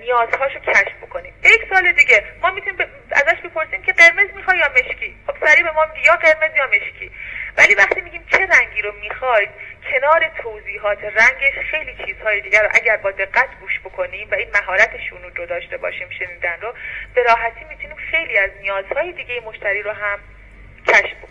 نیازهاشو 0.00 0.58
کشف 0.58 0.96
بکنیم. 1.02 1.34
یک 1.44 1.60
سال 1.72 1.92
دیگه 1.92 2.24
ما 2.42 2.50
می‌تونیم 2.50 2.78
ازش 3.12 3.40
بپرسیم 3.44 3.82
که 3.82 3.92
قرمز 3.92 4.30
می‌خوای 4.36 4.58
یا 4.58 4.68
مشکی؟ 4.68 5.16
خب 5.26 5.46
سریع 5.46 5.62
به 5.62 5.70
ما 5.70 5.84
میگه 5.84 6.06
یا 6.06 6.16
قرمز 6.16 6.56
یا 6.56 6.66
مشکی. 6.66 7.10
ولی 7.58 7.74
وقتی 7.74 8.00
میگیم 8.00 8.26
چه 8.32 8.46
رنگی 8.46 8.82
رو 8.82 8.92
می‌خواید 8.92 9.50
کنار 9.90 10.30
توضیحات 10.42 10.98
رنگش 11.04 11.58
خیلی 11.70 11.94
چیزهای 12.06 12.40
دیگر 12.40 12.62
رو 12.62 12.68
اگر 12.74 12.96
با 12.96 13.10
دقت 13.10 13.48
گوش 13.60 13.80
بکنیم 13.80 14.28
و 14.30 14.34
این 14.34 14.48
مهارت 14.54 14.90
شنود 15.10 15.38
رو 15.38 15.46
داشته 15.46 15.76
باشیم 15.76 16.08
شنیدن 16.18 16.60
رو 16.60 16.74
به 17.14 17.22
راحتی 17.22 17.64
می‌تونیم 17.68 17.96
خیلی 17.96 18.38
از 18.38 18.50
نیازهای 18.60 19.12
دیگه 19.12 19.40
مشتری 19.40 19.82
رو 19.82 19.92
هم 19.92 20.18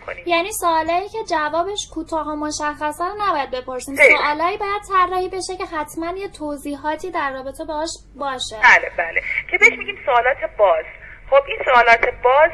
کشف 0.04 0.10
بکنیم 0.10 0.24
یعنی 0.26 0.52
سوالایی 0.52 1.08
که 1.08 1.18
جوابش 1.30 1.88
کوتاه 1.94 2.26
و 2.28 2.36
مشخصه 2.36 3.04
رو 3.04 3.14
نباید 3.18 3.50
بپرسیم. 3.50 3.96
سوالایی 3.96 4.56
باید 4.56 4.82
طراحی 4.92 5.28
بشه 5.28 5.56
که 5.58 5.64
حتما 5.64 6.12
یه 6.16 6.28
توضیحاتی 6.28 7.10
در 7.10 7.32
رابطه 7.32 7.64
باش 7.64 7.90
باشه. 8.14 8.56
بله 8.62 8.90
بله. 8.96 9.22
که 9.50 9.58
بهش 9.58 9.78
میگیم 9.78 9.98
سوالات 10.06 10.36
باز. 10.58 10.84
خب 11.30 11.42
این 11.48 11.58
سوالات 11.64 12.04
باز 12.22 12.50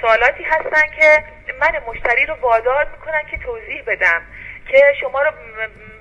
سوالاتی 0.00 0.44
هستن 0.44 0.86
که 1.00 1.24
من 1.60 1.72
مشتری 1.88 2.26
رو 2.26 2.34
وادار 2.34 2.90
می‌کنن 2.90 3.22
که 3.30 3.38
توضیح 3.44 3.82
بدم 3.86 4.22
که 4.70 4.78
شما 5.00 5.22
رو 5.22 5.30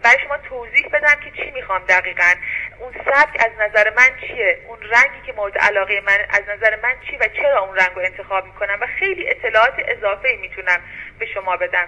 برای 0.03 0.17
شما 0.27 0.37
توضیح 0.37 0.87
بدم 0.87 1.15
که 1.23 1.31
چی 1.31 1.51
می‌خوام 1.51 1.81
دقیقا. 1.89 2.33
اون 2.79 2.93
سبک 2.93 3.45
از 3.45 3.51
نظر 3.59 3.89
من 3.89 4.09
چیه؟ 4.27 4.59
اون 4.67 4.79
رنگی 4.81 5.21
که 5.25 5.33
مورد 5.33 5.57
علاقه 5.57 6.01
من 6.07 6.17
از 6.29 6.43
نظر 6.49 6.75
من 6.83 6.93
چی 7.09 7.17
و 7.17 7.27
چرا 7.27 7.59
اون 7.61 7.75
رنگ 7.75 7.91
رو 7.95 8.01
انتخاب 8.01 8.45
می‌کنم؟ 8.45 8.77
و 8.81 8.87
خیلی 8.99 9.29
اطلاعات 9.29 9.73
اضافه 9.77 10.37
می‌تونم 10.41 10.81
به 11.19 11.25
شما 11.25 11.57
بدم. 11.57 11.87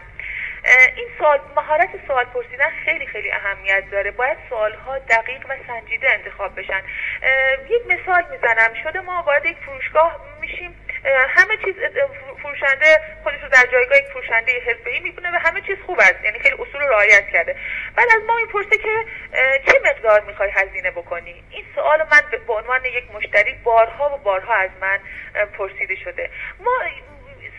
این 0.96 1.08
سوال 1.18 1.40
مهارت 1.56 1.90
سوال 2.08 2.26
پرسیدن 2.26 2.70
خیلی 2.86 3.08
خیلی 3.08 3.32
اهمیت 3.32 3.84
داره. 3.92 4.12
باید 4.12 4.38
سوال 4.50 4.74
ها 4.74 5.00
دقیق 5.00 5.46
و 5.50 5.56
سنجیده 5.68 6.10
انتخاب 6.10 6.60
بشن. 6.60 6.82
یک 7.70 7.82
مثال 7.88 8.24
می‌زنم. 8.32 8.74
شده 8.84 9.02
ما 9.02 9.24
وارد 9.28 9.46
یک 9.46 9.58
فروشگاه 9.58 10.20
میشیم. 10.42 10.81
همه 11.06 11.58
چیز 11.66 11.76
فروشنده 12.42 13.02
خودش 13.24 13.42
رو 13.42 13.50
در 13.50 13.66
جایگاه 13.72 13.98
یک 13.98 14.06
فروشنده 14.06 14.52
حرفه‌ای 14.68 15.00
میبونه 15.00 15.32
و 15.32 15.40
همه 15.40 15.62
چیز 15.62 15.78
خوب 15.86 16.00
است. 16.00 16.24
یعنی 16.24 16.40
خیلی 16.40 16.56
اصول 16.60 16.82
رعایت 16.82 17.30
کرده. 17.30 17.56
بعد 17.96 18.08
از 18.16 18.24
ما 18.28 18.36
می‌پرسه 18.36 18.78
که 18.78 19.06
چه 19.68 19.80
مقدار 19.86 20.22
می‌خوای 20.22 20.50
هزینه 20.54 20.92
بکنی؟ 20.92 21.44
این 21.50 21.66
سوال 21.76 22.00
من 22.12 22.40
به 22.48 22.54
عنوان 22.54 22.86
یک 22.86 23.04
مشتری 23.14 23.54
بارها 23.54 24.16
و 24.16 24.18
بارها 24.18 24.54
از 24.54 24.70
من 24.82 25.00
پرسیده 25.58 25.96
شده. 25.96 26.30
ما 26.60 26.72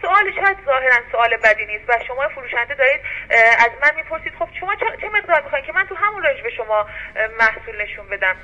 سوال 0.02 0.32
شاید 0.32 0.56
ظاهرا 0.66 0.96
سوال 1.12 1.36
بدی 1.36 1.66
نیست 1.66 1.84
و 1.88 1.92
شما 2.06 2.28
فروشنده 2.28 2.74
دارید 2.74 3.00
از 3.58 3.70
من 3.82 3.96
می‌پرسید 3.96 4.32
خب 4.38 4.48
شما 4.60 4.74
چه 5.00 5.08
مقدار 5.08 5.42
می‌خواین 5.42 5.64
که 5.64 5.72
من 5.72 5.86
تو 5.86 5.94
همون 5.94 6.22
رنج 6.22 6.42
به 6.42 6.50
شما 6.50 6.86
محصول 7.38 7.82
نشون 7.82 8.08
بدم. 8.08 8.36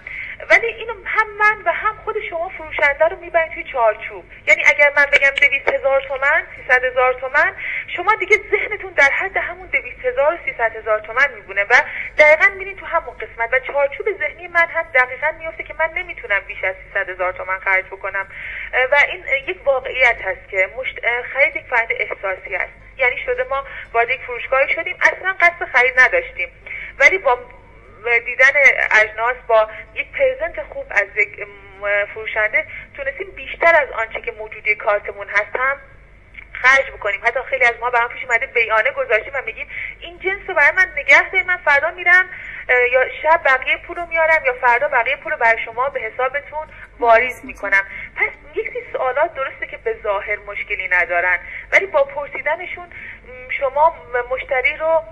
ولی 0.51 0.67
اینو 0.67 0.95
هم 1.05 1.27
من 1.39 1.63
و 1.65 1.73
هم 1.73 1.97
خود 2.05 2.17
شما 2.31 2.49
فروشنده 2.49 3.05
رو 3.05 3.17
می‌برید 3.17 3.53
توی 3.53 3.65
چارچوب. 3.65 4.25
یعنی 4.47 4.63
اگر 4.67 4.93
من 4.97 5.05
بگم 5.13 5.31
دویست 5.31 5.69
هزار 5.69 6.01
تومن 6.01 6.47
سیصد 6.57 6.85
هزار 6.85 7.15
تومن 7.15 7.55
شما 7.97 8.15
دیگه 8.15 8.37
ذهنتون 8.51 8.93
در 8.93 9.11
حد 9.11 9.37
همون 9.37 9.67
دویست 9.67 10.05
هزار 10.05 10.35
و 10.35 10.39
سیصد 10.45 10.77
هزار 10.77 11.01
تومن 11.01 11.35
میبونه 11.35 11.65
و 11.65 11.75
دقیقا 12.19 12.55
میرین 12.55 12.77
تو 12.77 12.87
همون 12.87 13.15
قسمت. 13.15 13.53
و 13.53 13.59
چارچوب 13.59 14.07
ذهنی 14.19 14.49
من 14.49 14.67
هم 14.69 14.85
دقیقا 14.95 15.33
میفته 15.39 15.63
که 15.63 15.75
من 15.79 15.91
نمی‌تونم 15.95 16.41
بیش 16.47 16.65
از 16.65 16.75
سیصد 16.85 17.11
هزار 17.11 17.33
تومن 17.33 17.59
خرج 17.59 17.85
بکنم. 17.85 18.27
و 18.93 18.97
این 19.09 19.25
یک 19.47 19.67
واقعیت 19.67 20.23
هست 20.23 20.49
که 20.49 20.69
مشت... 20.77 21.01
خرید 21.35 21.57
یک 21.57 21.65
فرد 21.71 21.89
احساسی 21.91 22.55
است. 22.55 22.73
یعنی 22.97 23.17
شده 23.27 23.45
ما 23.45 23.65
وارد 23.93 24.11
یک 24.11 24.21
فروشگاهی 24.21 24.75
شدیم. 24.75 24.97
اصلا 25.01 25.37
قصد 25.41 25.65
خرید 25.73 26.01
نداشتیم. 26.01 26.49
ولی 26.99 27.19
با 27.19 27.39
دیدن 28.25 28.53
اجناس 29.03 29.37
با 29.47 29.69
یک 29.95 30.07
پرزنت 30.13 30.63
خوب 30.63 30.87
از 30.91 31.07
یک 31.17 31.47
فروشنده 32.15 32.67
تونستیم 32.97 33.31
بیشتر 33.31 33.75
از 33.83 33.91
آنچه 33.91 34.21
که 34.21 34.33
موجودی 34.33 34.75
کارتمون 34.75 35.29
هست 35.29 35.57
هم 35.57 35.77
خرج 36.53 36.91
بکنیم. 36.91 37.21
حتی 37.25 37.41
خیلی 37.51 37.65
از 37.65 37.75
ما 37.81 37.91
به 37.91 37.99
هم 37.99 38.09
پیش 38.09 38.25
اومده 38.25 38.47
بیانه 38.47 38.91
گذاشتیم 38.91 39.33
و 39.35 39.43
میگیم 39.47 39.69
این 40.01 40.19
جنس 40.19 40.49
رو 40.49 40.55
برای 40.55 40.71
من 40.77 40.93
نگه 40.97 41.31
دارید 41.31 41.47
من 41.47 41.57
فردا 41.57 41.91
میرم 41.91 42.31
یا 42.93 43.05
شب 43.23 43.41
بقیه 43.45 43.77
پول 43.77 43.97
رو 43.97 44.07
میارم 44.07 44.45
یا 44.45 44.53
فردا 44.53 44.89
بقیه 44.89 45.17
پول 45.17 45.33
رو 45.33 45.39
برای 45.39 45.65
شما 45.65 45.89
به 45.89 46.01
حسابتون 46.01 46.67
واریز 46.99 47.45
می‌کنم. 47.45 47.83
پس 48.17 48.31
یک 48.55 48.69
سری 48.69 48.93
سوالات 48.93 49.35
درسته 49.35 49.67
که 49.67 49.77
به 49.77 49.97
ظاهر 50.03 50.39
مشکلی 50.47 50.89
ندارن 50.89 51.39
ولی 51.73 51.87
با 51.87 52.05
پرسیدنشون 52.05 52.87
شما 53.51 53.97
مشتری 54.31 54.77
رو 54.77 55.03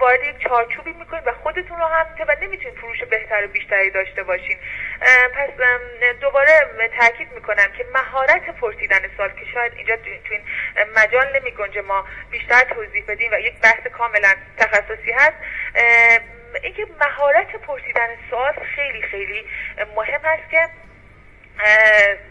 وارد 0.00 0.24
یک 0.24 0.48
چارچوبی 0.48 0.92
می‌کنید 0.92 1.26
و 1.26 1.32
خودتون 1.32 1.78
رو 1.78 1.84
هم 1.84 2.06
و 2.28 2.36
نمی‌تونید 2.42 2.78
فروش 2.78 3.02
بهتر 3.02 3.44
و 3.44 3.48
بیشتری 3.48 3.90
داشته 3.90 4.22
باشین. 4.22 4.58
پس 5.34 5.50
دوباره 6.20 6.48
تاکید 7.00 7.32
می‌کنم 7.32 7.72
که 7.78 7.86
مهارت 7.94 8.50
پرسیدن 8.60 9.00
سوال 9.16 9.28
که 9.28 9.44
شاید 9.54 9.72
اینجا 9.76 9.96
تو 9.96 10.10
این 10.30 10.42
مجال 10.96 11.40
نمی 11.40 11.50
ما 11.80 12.04
بیشتر 12.30 12.60
توضیح 12.60 13.04
بدیم 13.08 13.32
و 13.32 13.40
یک 13.40 13.60
بحث 13.60 13.86
کاملا 13.86 14.34
تخصصی 14.56 15.12
هست. 15.12 15.36
اینکه 16.62 16.86
مهارت 17.00 17.56
پرسیدن 17.56 18.08
سوال 18.30 18.52
خیلی 18.74 19.02
خیلی 19.02 19.44
مهم 19.96 20.20
هست 20.24 20.50
که 20.50 20.68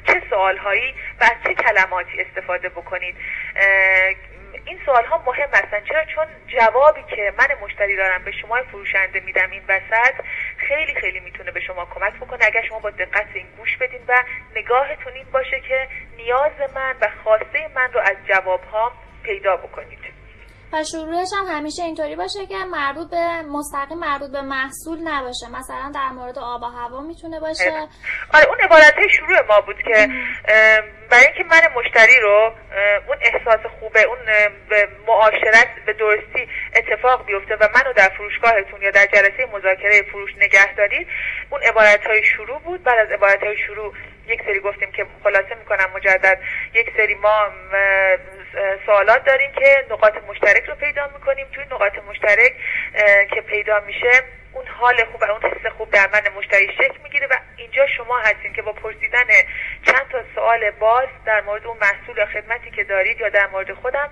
چه 0.08 0.22
سوال 0.30 0.58
هایی 0.58 0.96
و 1.22 1.30
چه 1.44 1.54
کلماتی 1.54 2.22
استفاده 2.22 2.70
بکنید. 2.70 3.16
این 4.66 4.80
سوال 4.86 5.06
ها 5.06 5.24
مهم 5.26 5.50
هستن. 5.50 5.80
چرا؟ 5.84 6.06
چون 6.06 6.26
جوابی 6.48 7.04
که 7.04 7.34
من 7.38 7.48
مشتری 7.62 7.96
دارم 7.96 8.24
به 8.24 8.32
شما 8.32 8.64
فروشنده 8.72 9.20
میدم 9.20 9.52
این 9.52 9.64
وسط 9.68 10.14
خیلی 10.58 10.96
خیلی 10.96 11.20
می‌تونه 11.20 11.52
به 11.52 11.60
شما 11.60 11.86
کمک 11.86 12.14
بکنه. 12.14 12.46
اگر 12.46 12.62
شما 12.70 12.80
با 12.80 12.90
دقت 12.90 13.28
این 13.34 13.48
گوش 13.58 13.78
بدین 13.78 14.02
و 14.08 14.24
نگاهتون 14.56 15.14
این 15.14 15.26
باشه 15.32 15.60
که 15.60 15.88
نیاز 16.18 16.52
من 16.76 16.96
و 17.02 17.08
خواسته 17.24 17.70
من 17.76 17.94
رو 17.94 18.00
از 18.00 18.16
جواب 18.28 18.64
ها 18.64 18.92
پیدا 19.24 19.58
بکنید. 19.58 20.17
و 20.74 20.84
شروعش 20.84 21.28
هم 21.40 21.46
همیشه 21.56 21.84
اینطوری 21.84 22.16
باشه 22.16 22.46
که 22.46 22.58
مربوط 22.72 23.10
به 23.10 23.42
مستقیم 23.42 24.00
مربوط 24.00 24.32
به 24.32 24.42
محصول 24.42 25.00
نباشه. 25.04 25.48
مثلا 25.60 25.92
در 25.96 26.10
مورد 26.10 26.40
آب 26.40 26.62
و 26.62 26.66
هوا 26.66 27.02
می‌تونه 27.02 27.40
باشه. 27.40 27.88
آره 28.34 28.46
اون 28.48 28.58
عبارت 28.62 29.08
شروع 29.18 29.42
ما 29.50 29.62
بود 29.62 29.76
که 29.78 30.10
برای 31.12 31.26
اینکه 31.26 31.44
من 31.44 31.62
مشتری 31.76 32.20
رو 32.20 32.52
اون 33.08 33.18
احساس 33.22 33.66
خوبه 33.80 34.04
اون 34.04 34.18
معاشرت 35.08 35.68
به 35.86 35.94
درستی 35.94 36.48
اتفاق 36.76 37.26
بیفته 37.26 37.56
و 37.56 37.70
منو 37.76 37.94
در 37.94 38.10
فروشگاهتون 38.18 38.82
یا 38.82 38.92
در 38.92 39.06
جلسه 39.06 39.46
مذاکره 39.54 40.02
فروش 40.12 40.32
نگه 40.38 40.74
دارید 40.74 41.08
اون 41.50 41.62
عبارت 41.64 42.04
های 42.08 42.24
شروع 42.24 42.60
بود. 42.60 42.84
بعد 42.84 43.00
از 43.00 43.12
عبارت 43.12 43.44
های 43.44 43.58
شروع 43.58 43.94
یک 44.28 44.42
سری 44.46 44.60
گفتیم 44.60 44.92
که 44.92 45.06
خلاصه 45.24 45.56
می‌کنم 45.56 45.92
مجدد. 45.96 46.40
یک 46.74 46.94
سری 46.98 47.16
ما 47.16 47.52
سوالات 48.86 49.24
داریم 49.24 49.52
که 49.52 49.86
نقاط 49.92 50.14
مشترک 50.28 50.64
رو 50.66 50.76
پیدا 50.76 51.08
می‌کنیم. 51.14 51.48
توی 51.52 51.66
نقاط 51.66 51.94
مشترک 52.10 52.54
که 53.34 53.42
پیدا 53.42 53.80
میشه 53.80 54.12
اون 54.54 54.68
حال 54.68 55.06
خوب 55.06 55.22
و 55.22 55.32
اون 55.32 55.42
حس 55.52 55.72
خوب 55.78 55.92
در 55.92 56.08
من 56.14 56.22
مشتری 56.38 56.68
شکل 56.74 56.98
می‌گیره 57.04 57.28
و 57.28 57.34
اینجا 57.58 57.88
شما 57.88 58.20
هستین 58.20 58.54
که 58.54 58.62
با 58.62 58.74
پرسیدن 58.74 59.26
چند 59.86 60.08
تا 60.12 60.24
سوال 60.36 60.72
باز 60.72 61.08
در 61.26 61.42
مورد 61.42 61.68
اون 61.68 61.78
محصول 61.82 62.18
یا 62.18 62.26
خدمتی 62.26 62.72
که 62.72 62.84
دارید 62.84 63.20
یا 63.20 63.30
در 63.30 63.48
مورد 63.48 63.74
خودم 63.74 64.10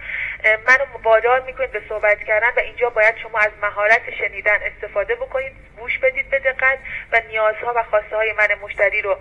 منو 0.67 0.85
وادار 1.03 1.39
می‌کنید 1.39 1.71
به 1.71 1.81
صحبت 1.89 2.23
کردن 2.23 2.49
و 2.57 2.59
اینجا 2.59 2.89
باید 2.89 3.17
شما 3.17 3.39
از 3.39 3.51
مهارت 3.61 4.01
شنیدن 4.19 4.59
استفاده 4.63 5.15
بکنید 5.15 5.51
گوش 5.77 5.97
بدید 5.97 6.29
به 6.29 6.39
دقت 6.39 6.79
و 7.11 7.21
نیازها 7.29 7.73
و 7.75 7.83
خواسته 7.83 8.15
های 8.15 8.33
من 8.33 8.47
مشتری 8.61 9.01
رو 9.01 9.17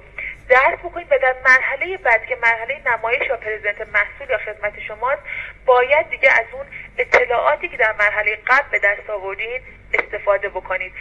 درک 0.48 0.78
بکنید 0.78 1.12
و 1.12 1.18
در 1.18 1.34
مرحله 1.44 1.96
بعد 1.96 2.26
که 2.26 2.36
مرحله 2.42 2.80
نمایش 2.86 3.22
یا 3.28 3.36
پرزنت 3.36 3.80
محصول 3.80 4.30
یا 4.30 4.38
خدمت 4.38 4.80
شماست 4.80 5.22
باید 5.66 6.10
دیگه 6.10 6.30
از 6.32 6.46
اون 6.52 6.66
اطلاعاتی 6.98 7.68
که 7.68 7.76
در 7.76 7.92
مرحله 7.92 8.38
قبل 8.46 8.68
به 8.70 8.78
دست 8.78 9.10
آوردین 9.10 9.60
استفاده 9.94 10.48
بکنید. 10.48 10.92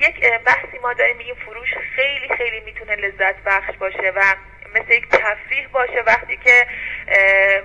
یک 0.00 0.20
بحثی 0.44 0.78
ما 0.82 0.92
داریم 0.92 1.16
میگیم 1.16 1.34
فروش 1.34 1.74
خیلی 1.96 2.28
خیلی 2.36 2.60
می‌تونه 2.60 2.96
لذت 2.96 3.34
بخش 3.46 3.76
باشه 3.76 4.12
و 4.16 4.34
مثل 4.74 4.92
یک 4.92 5.08
تفریح 5.08 5.68
باشه 5.72 6.02
وقتی 6.06 6.36
که 6.36 6.66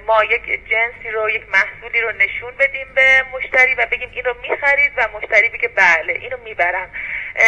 ما 0.08 0.24
یک 0.24 0.70
جنسی 0.70 1.10
رو 1.14 1.30
یک 1.30 1.44
محصولی 1.50 2.02
رو 2.02 2.12
نشون 2.12 2.52
بدیم 2.60 2.88
به 2.96 3.24
مشتری 3.34 3.76
و 3.76 3.86
بگیم 3.86 4.10
این 4.14 4.26
رو 4.26 4.36
می‌خرید 4.42 4.92
و 4.98 5.08
مشتری 5.14 5.50
بگه 5.50 5.68
بله 5.68 6.14
اینو 6.14 6.38
می‌برم. 6.38 6.90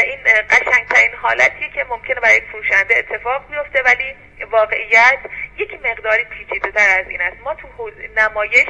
این 0.06 0.20
قشنگترین 0.50 1.14
حالتیه 1.22 1.70
که 1.70 1.84
ممکنه 1.84 2.20
برای 2.20 2.42
فروشنده 2.52 2.98
اتفاق 2.98 3.48
بیفته 3.50 3.82
ولی 3.82 4.16
واقعیت 4.52 5.20
یک 5.58 5.74
مقداری 5.84 6.24
پیچیده 6.24 6.72
تر 6.72 7.00
از 7.00 7.10
این 7.10 7.22
است. 7.22 7.38
ما 7.44 7.54
تو 7.56 7.92
نمایش 8.18 8.68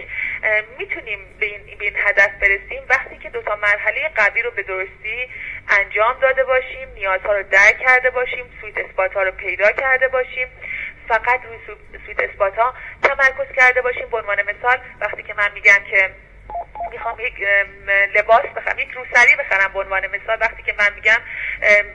می‌تونیم 0.77 1.19
به 1.39 1.45
این, 1.45 1.77
به 1.79 1.85
این 1.85 1.95
هدف 1.97 2.29
برسیم. 2.41 2.83
وقتی 2.89 3.17
که 3.17 3.29
دو 3.29 3.41
تا 3.41 3.55
مرحله 3.55 4.09
قبلی 4.17 4.41
رو 4.41 4.51
به 4.51 4.63
درستی 4.63 5.29
انجام 5.69 6.19
داده 6.21 6.43
باشیم 6.43 6.89
نیازها 6.95 7.33
رو 7.33 7.43
درک 7.43 7.79
کرده 7.79 8.09
باشیم 8.09 8.45
سویت 8.61 8.77
اسپات 8.77 9.13
ها 9.13 9.23
رو 9.23 9.31
پیدا 9.31 9.71
کرده 9.71 10.07
باشیم. 10.07 10.47
فقط 11.09 11.39
روی 11.45 11.57
سویت 12.05 12.19
اسپات 12.19 12.55
ها 12.55 12.73
تمرکز 13.03 13.55
کرده 13.55 13.81
باشیم. 13.81 14.09
به 14.09 14.17
عنوان 14.17 14.41
مثال 14.41 14.79
وقتی 15.01 15.23
که 15.23 15.33
من 15.33 15.51
میگم 15.53 15.83
که 15.91 16.09
می‌خوام 16.91 17.19
یک 17.19 17.33
لباس 18.15 18.41
بخرم 18.41 18.79
یک 18.79 18.91
روسری 18.91 19.35
بخرم 19.35 19.73
به 19.73 19.79
عنوان 19.79 20.07
مثال 20.07 20.37
وقتی 20.41 20.63
که 20.63 20.75
من 20.77 20.93
میگم 20.95 21.17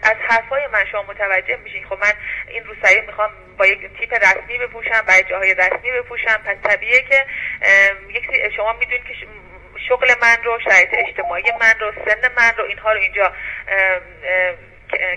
از 0.02 0.16
حرفای 0.28 0.66
من 0.66 0.84
شما 0.92 1.02
متوجه 1.02 1.56
میشین. 1.56 1.84
خب 1.84 1.98
من 2.00 2.12
این 2.48 2.64
روسری 2.64 3.00
می‌خوام 3.00 3.30
با 3.58 3.66
یک 3.66 3.98
تیپ 3.98 4.14
رسمی 4.14 4.58
بپوشم 4.58 5.00
برای 5.06 5.22
جاهای 5.22 5.54
رسمی 5.54 5.92
بپوشم. 5.92 6.40
پس 6.44 6.56
طبیعیه 6.70 7.02
که 7.02 7.26
شما 8.56 8.72
می‌دونید 8.72 9.04
که 9.04 9.14
شغل 9.88 10.14
من 10.22 10.36
رو 10.44 10.60
شرایط 10.60 10.88
اجتماعی 10.92 11.52
من 11.60 11.74
رو 11.80 11.92
سن 11.92 12.32
من 12.36 12.52
رو 12.56 12.64
اینها 12.64 12.92
رو 12.92 13.00
اینجا 13.00 13.32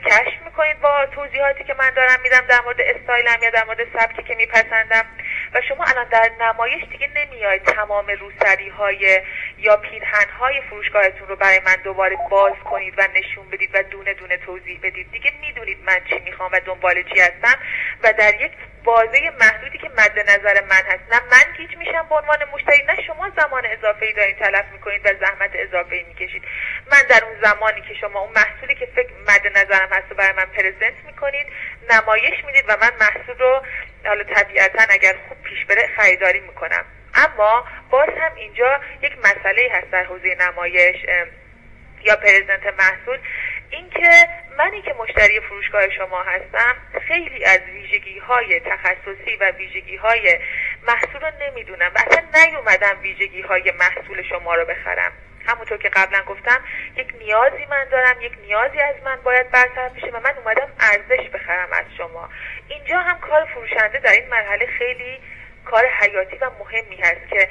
کشف 0.06 0.42
می‌کنید 0.46 0.80
با 0.80 1.06
توضیحاتی 1.06 1.64
که 1.64 1.74
من 1.74 1.90
دارم 1.90 2.20
میدم 2.24 2.46
در 2.50 2.62
مورد 2.62 2.82
استایلم 2.82 3.44
یا 3.44 3.50
در 3.50 3.64
مورد 3.64 4.00
سبکی 4.00 4.24
که 4.24 4.36
میپسندم. 4.36 5.06
و 5.54 5.62
شما 5.62 5.84
الان 5.84 6.08
در 6.10 6.32
نمایش 6.40 6.84
دیگه 6.92 7.10
نمیاید 7.16 7.64
تمام 7.64 8.08
روسری 8.08 8.70
های 8.70 9.22
یا 9.58 9.78
پیرهن 9.78 10.30
های 10.40 10.62
فروشگاهتون 10.62 11.28
رو 11.28 11.36
برای 11.36 11.60
من 11.66 11.76
دوباره 11.84 12.18
باز 12.30 12.54
کنید 12.66 12.94
و 12.98 13.08
نشون 13.16 13.50
بدید 13.50 13.70
و 13.74 13.84
دونه 13.84 14.14
دونه 14.14 14.38
توضیح 14.38 14.80
بدید. 14.84 15.12
دیگه 15.12 15.34
می‌دونید 15.42 15.78
من 15.86 16.00
چی 16.10 16.20
می‌خوام 16.20 16.50
و 16.54 16.60
دنبال 16.60 17.04
چی 17.04 17.20
هستم. 17.20 17.60
و 18.04 18.14
در 18.14 18.42
یک 18.42 18.52
بازه 18.84 19.32
محدودی 19.40 19.78
که 19.78 19.90
مد 19.90 20.20
نظر 20.20 20.62
من 20.62 20.84
هست. 20.92 21.14
نه 21.14 21.22
من 21.32 21.54
گیج 21.58 21.78
میشم 21.78 22.06
به 22.10 22.16
عنوان 22.16 22.38
مشتری 22.54 22.84
نه 22.88 23.02
شما 23.08 23.30
زمان 23.38 23.66
اضافه 23.66 24.06
ای 24.06 24.14
دارین 24.14 24.36
تلف 24.36 24.66
می‌کنید 24.72 25.02
و 25.06 25.10
زحمت 25.26 25.52
اضافه 25.54 25.96
ای 25.96 26.04
می‌کشید. 26.04 26.44
من 26.92 27.02
در 27.10 27.26
اون 27.26 27.42
زمانی 27.44 27.82
که 27.82 27.94
شما 27.94 28.20
اون 28.20 28.32
محصولی 28.36 28.76
که 28.76 28.86
فکر 28.96 29.14
مد 29.28 29.58
نظرم 29.58 29.90
هست 29.92 30.12
و 30.12 30.16
برای 30.16 30.34
من 30.34 30.46
پرزنت 30.46 30.94
می‌کنید 31.06 31.48
نمایش 31.90 32.46
می‌دید 32.46 32.66
و 32.68 32.78
من 32.82 32.92
محصول 33.00 33.38
رو 33.40 33.62
حالا 34.06 34.24
طبیعتا 34.24 34.84
اگر 34.90 35.16
خوب 35.28 35.44
پیش 35.44 35.66
بره 35.66 35.90
خریداری 35.98 36.40
می‌کنم. 36.40 36.86
اما 37.16 37.66
باز 37.90 38.10
هم 38.10 38.36
اینجا 38.36 38.82
یک 39.02 39.18
مسئله 39.20 39.70
هست 39.74 39.92
در 39.92 40.04
حوزه 40.04 40.36
نمایش 40.40 40.96
یا 42.04 42.16
پرزنت 42.16 42.74
محصول. 42.80 43.20
اینکه 43.70 44.28
منی 44.58 44.82
که 44.82 44.94
مشتری 44.94 45.40
فروشگاه 45.40 45.90
شما 45.90 46.24
هستم 46.24 46.76
خیلی 47.08 47.46
از 47.46 47.60
ویژگی 47.74 48.20
های 48.20 48.60
تخصصی 48.60 49.36
و 49.42 49.52
ویژگی 49.52 49.96
های 49.96 50.40
محصول 50.88 51.22
رو 51.22 51.32
نمی‌دونم 51.42 51.92
و 51.96 52.00
اصلا 52.08 52.24
نیومدم 52.46 53.02
ویژگی 53.02 53.42
های 53.42 53.72
محصول 53.72 54.22
شما 54.22 54.56
رو 54.56 54.66
بخرم. 54.66 55.12
همونطور 55.48 55.78
که 55.78 55.90
قبلا 55.90 56.24
گفتم 56.24 56.62
یک 56.98 57.14
نیازی 57.20 57.66
من 57.70 57.86
دارم 57.92 58.22
یک 58.22 58.34
نیازی 58.46 58.80
از 58.80 58.96
من 59.06 59.16
باید 59.24 59.52
برطرف 59.52 59.92
بشه 59.92 60.08
و 60.08 60.20
من 60.20 60.38
اومدم 60.38 60.68
ارزش 60.80 61.30
بخرم 61.30 61.68
از 61.72 61.86
شما. 61.98 62.30
اینجا 62.68 63.00
هم 63.00 63.20
کار 63.20 63.46
فروشنده 63.46 64.00
در 64.00 64.12
این 64.12 64.30
مرحله 64.30 64.66
خیلی 64.66 65.20
کار 65.66 65.86
حیاتی 65.86 66.38
و 66.38 66.50
مهمی 66.60 66.96
هست 66.96 67.30
که 67.30 67.50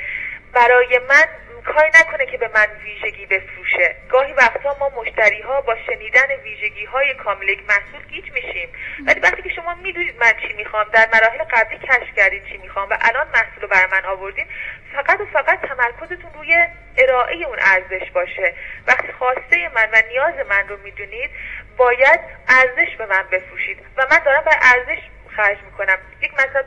برای 0.53 1.01
من 1.09 1.25
کاری 1.67 1.91
نکنه 2.01 2.27
که 2.27 2.39
به 2.39 2.51
من 2.55 2.67
ویژگی 2.85 3.27
بفروشه. 3.27 3.97
گاهی 4.09 4.33
وقتا 4.33 4.77
ما 4.81 4.89
مشتری 4.89 5.41
ها 5.41 5.61
با 5.61 5.77
شنیدن 5.87 6.31
ویژگی 6.45 6.85
های 6.85 7.15
کامل 7.15 7.49
یک 7.49 7.63
محصول 7.69 8.03
گیج 8.11 8.31
میشیم. 8.33 8.69
ولی 9.07 9.21
وقتی 9.21 9.43
که 9.43 9.49
شما 9.49 9.75
می‌دونید 9.75 10.17
من 10.21 10.33
چی 10.43 10.53
می‌خوام 10.53 10.87
در 10.93 11.09
مراحل 11.13 11.45
قبلی 11.45 11.79
کشف 11.79 12.17
کردین 12.17 12.45
چی 12.45 12.57
می‌خوام 12.57 12.89
و 12.91 12.99
الان 13.01 13.27
محصول 13.29 13.63
رو 13.63 13.69
بر 13.69 13.87
من 13.87 14.05
آوردین 14.05 14.47
فقط 14.93 15.21
و 15.21 15.27
فقط 15.33 15.61
تمرکزتون 15.61 16.33
روی 16.35 16.67
ارائه 16.99 17.37
اون 17.37 17.59
ارزش 17.61 18.11
باشه. 18.11 18.55
وقتی 18.87 19.13
خواسته 19.13 19.71
من 19.75 19.89
و 19.93 20.03
نیاز 20.09 20.35
من 20.49 20.69
رو 20.69 20.77
می‌دونید 20.77 21.31
باید 21.77 22.21
ارزش 22.49 22.97
به 22.97 23.07
من 23.07 23.23
بفروشید. 23.33 23.79
و 23.97 24.07
من 24.11 24.19
دارم 24.19 24.45
بر 24.45 24.59
ارزش 24.63 25.03
خرج 25.37 25.59
می‌کنم. 25.65 25.99
یک 26.23 26.35
مثلا 26.35 26.65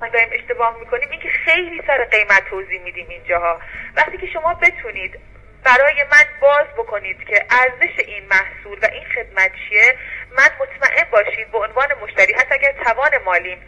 ما 0.00 0.08
داریم 0.08 0.28
اشتباه 0.32 0.78
می‌کنیم 0.78 1.10
اینکه 1.10 1.28
خیلی 1.28 1.82
سر 1.86 2.04
قیمت 2.04 2.44
توضیح 2.50 2.80
میدیم 2.80 3.08
اینجاها. 3.08 3.60
وقتی 3.96 4.18
که 4.18 4.26
شما 4.26 4.54
بتونید 4.54 5.18
برای 5.64 6.04
من 6.10 6.24
باز 6.40 6.66
بکنید 6.78 7.24
که 7.24 7.46
ارزش 7.50 7.98
این 7.98 8.26
محصول 8.26 8.78
و 8.82 8.88
این 8.92 9.04
خدمت 9.04 9.52
چیه 9.68 9.96
من 10.30 10.48
مطمئن 10.60 11.10
باشید 11.10 11.52
به 11.52 11.58
عنوان 11.58 11.88
مشتری 12.02 12.34
حتی 12.34 12.54
اگر 12.54 12.72
توان 12.72 13.10
مالیم 13.24 13.58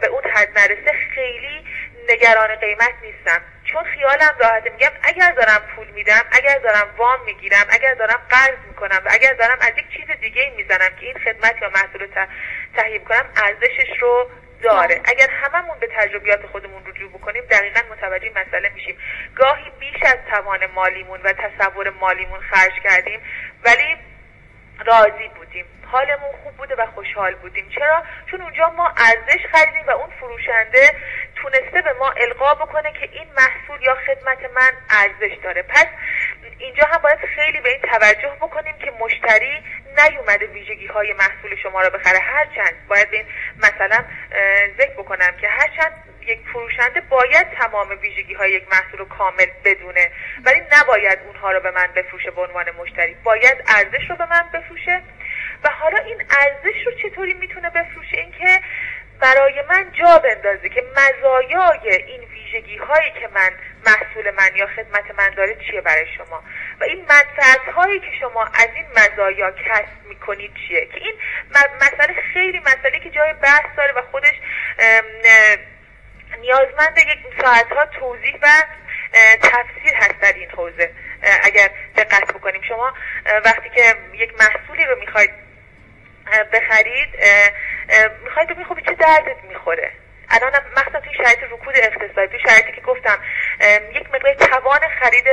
به 0.00 0.06
اون 0.06 0.22
حد 0.34 0.58
نرسه 0.58 0.92
خیلی 1.14 1.64
نگران 2.08 2.56
قیمت 2.56 2.94
نیستم. 3.02 3.40
چون 3.64 3.84
خیالم 3.84 4.36
راحته 4.40 4.70
میگم 4.70 4.90
اگر 5.02 5.32
دارم 5.32 5.62
پول 5.76 5.86
میدم 5.86 6.22
اگر 6.32 6.58
دارم 6.58 6.94
وام 6.96 7.24
می‌گیرم 7.24 7.66
اگر 7.70 7.94
دارم 7.94 8.20
قرض 8.30 8.58
می‌کنم 8.68 9.02
و 9.04 9.08
اگر 9.10 9.32
دارم 9.32 9.58
از 9.60 9.72
یک 9.78 9.88
چیز 9.96 10.16
دیگه 10.20 10.52
می‌زنم 10.56 10.96
که 11.00 11.06
این 11.06 11.18
خدمت 11.18 11.62
یا 11.62 11.68
محصول 11.68 12.00
رو 12.00 12.26
تهیه 12.76 12.98
کنم 12.98 13.24
ارزشش 13.36 13.98
رو 14.00 14.30
داره. 14.62 15.00
اگر 15.04 15.28
هممون 15.30 15.78
به 15.78 15.88
تجربیات 15.96 16.46
خودمون 16.46 16.86
رجوع 16.86 17.10
بکنیم 17.10 17.42
دقیقا 17.50 17.80
متوجه 17.90 18.30
مسئله 18.30 18.68
میشیم. 18.74 18.96
گاهی 19.36 19.70
بیش 19.78 20.02
از 20.02 20.18
توان 20.30 20.66
مالیمون 20.66 21.20
و 21.22 21.32
تصور 21.32 21.90
مالیمون 21.90 22.40
خرج 22.40 22.72
کردیم 22.84 23.20
ولی 23.64 23.96
راضی 24.86 25.28
بودیم. 25.36 25.64
حالمون 25.86 26.32
خوب 26.42 26.56
بوده 26.56 26.74
و 26.74 26.86
خوشحال 26.86 27.34
بودیم. 27.34 27.68
چرا؟ 27.68 28.02
چون 28.30 28.42
اونجا 28.42 28.70
ما 28.70 28.94
ارزش 28.96 29.46
خریدیم 29.52 29.86
و 29.86 29.90
اون 29.90 30.10
فروشنده 30.20 30.90
تونسته 31.36 31.82
به 31.82 31.92
ما 31.92 32.10
القا 32.10 32.54
بکنه 32.54 32.92
که 32.92 33.08
این 33.12 33.26
محصول 33.38 33.82
یا 33.82 33.94
خدمت 33.94 34.38
من 34.54 34.72
ارزش 34.90 35.36
داره. 35.42 35.62
پس 35.62 35.86
اینجا 36.58 36.84
هم 36.84 37.02
باید 37.02 37.18
خیلی 37.36 37.60
به 37.60 37.68
این 37.68 37.80
توجه 37.80 38.36
بکنیم 38.40 38.78
که 38.78 38.92
مشتری 39.00 39.62
نیومده 39.98 40.46
ویژگی 40.46 40.86
های 40.86 41.12
محصول 41.12 41.56
شما 41.62 41.82
را 41.82 41.90
بخره. 41.90 42.18
هرچند 42.18 42.74
باید 42.88 43.08
این 43.12 43.24
مثلا 43.58 44.04
ذکر 44.78 44.92
بکنم 44.92 45.36
که 45.40 45.48
هرچند 45.48 45.92
یک 46.26 46.40
فروشنده 46.52 47.00
باید 47.00 47.46
تمام 47.50 47.88
ویژگی 48.02 48.34
های 48.34 48.52
یک 48.52 48.68
محصول 48.72 48.98
رو 48.98 49.04
کامل 49.04 49.46
بدونه. 49.64 50.10
ولی 50.44 50.60
نباید 50.72 51.18
اونها 51.26 51.52
رو 51.52 51.60
به 51.60 51.70
من 51.70 51.86
بفروشه 51.96 52.30
به 52.30 52.40
عنوان 52.40 52.70
مشتری. 52.70 53.16
باید 53.24 53.64
ارزش 53.66 54.10
رو 54.10 54.16
به 54.16 54.26
من 54.26 54.48
بفروشه. 54.54 55.02
و 55.64 55.68
حالا 55.68 55.98
این 55.98 56.22
ارزش 56.30 56.86
رو 56.86 56.92
چطوری 56.92 57.34
می‌تونه 57.34 57.70
بفروشه؟ 57.70 58.16
اینکه 58.16 58.60
برای 59.20 59.62
من 59.68 59.92
جا 59.92 60.18
بندازه 60.18 60.68
که 60.68 60.84
مزایای 60.96 62.02
این 62.06 62.20
ویژگی 62.20 62.76
هایی 62.76 63.10
که 63.20 63.28
من 63.34 63.50
محصول 63.86 64.30
من 64.30 64.56
یا 64.56 64.66
خدمت 64.66 65.10
من 65.18 65.30
داره 65.30 65.54
چیه 65.54 65.80
برای 65.80 66.06
شما. 66.16 66.42
و 66.80 66.84
این 66.84 67.00
منفعت 67.00 67.74
هایی 67.74 68.00
که 68.00 68.10
شما 68.20 68.44
از 68.44 68.68
این 68.74 68.86
مزایا 68.96 69.50
کسب 69.50 70.06
می‌کنید 70.08 70.52
چیه؟ 70.54 70.86
که 70.86 71.00
این 71.00 71.14
مسئله 71.80 72.14
خیلی 72.32 72.58
مسئله 72.58 73.00
که 73.00 73.10
جای 73.10 73.32
بحث 73.32 73.76
داره 73.76 73.92
و 73.92 74.02
خودش 74.10 74.34
نیازمند 76.40 76.98
یک 76.98 77.18
ساعت 77.42 77.90
توضیح 77.98 78.38
و 78.42 78.48
تفسیر 79.42 79.94
هست 79.94 80.20
در 80.20 80.32
این 80.32 80.50
حوزه 80.50 80.90
اگر 81.42 81.70
دقت 81.96 82.34
بکنیم. 82.34 82.62
شما 82.62 82.94
وقتی 83.44 83.70
که 83.74 83.94
یک 84.14 84.34
محصولی 84.40 84.84
رو 84.84 84.98
می‌خواید 84.98 85.30
بخرید 86.52 87.08
می‌خواید 88.24 88.48
ببینید 88.48 88.66
خب 88.66 88.80
چه 88.80 88.94
دردت 88.94 89.44
می‌خوره؟ 89.48 89.92
الان 90.30 90.52
مخصوصا 90.76 91.00
توی 91.00 91.14
شرایط 91.14 91.38
رکود 91.42 91.74
اقتصادی 91.76 92.28
توی 92.28 92.40
شرایطی 92.40 92.72
که 92.72 92.80
گفتم 92.80 93.18
یک 93.94 94.06
مقدار 94.14 94.34
توان 94.34 94.80
خرید 95.00 95.26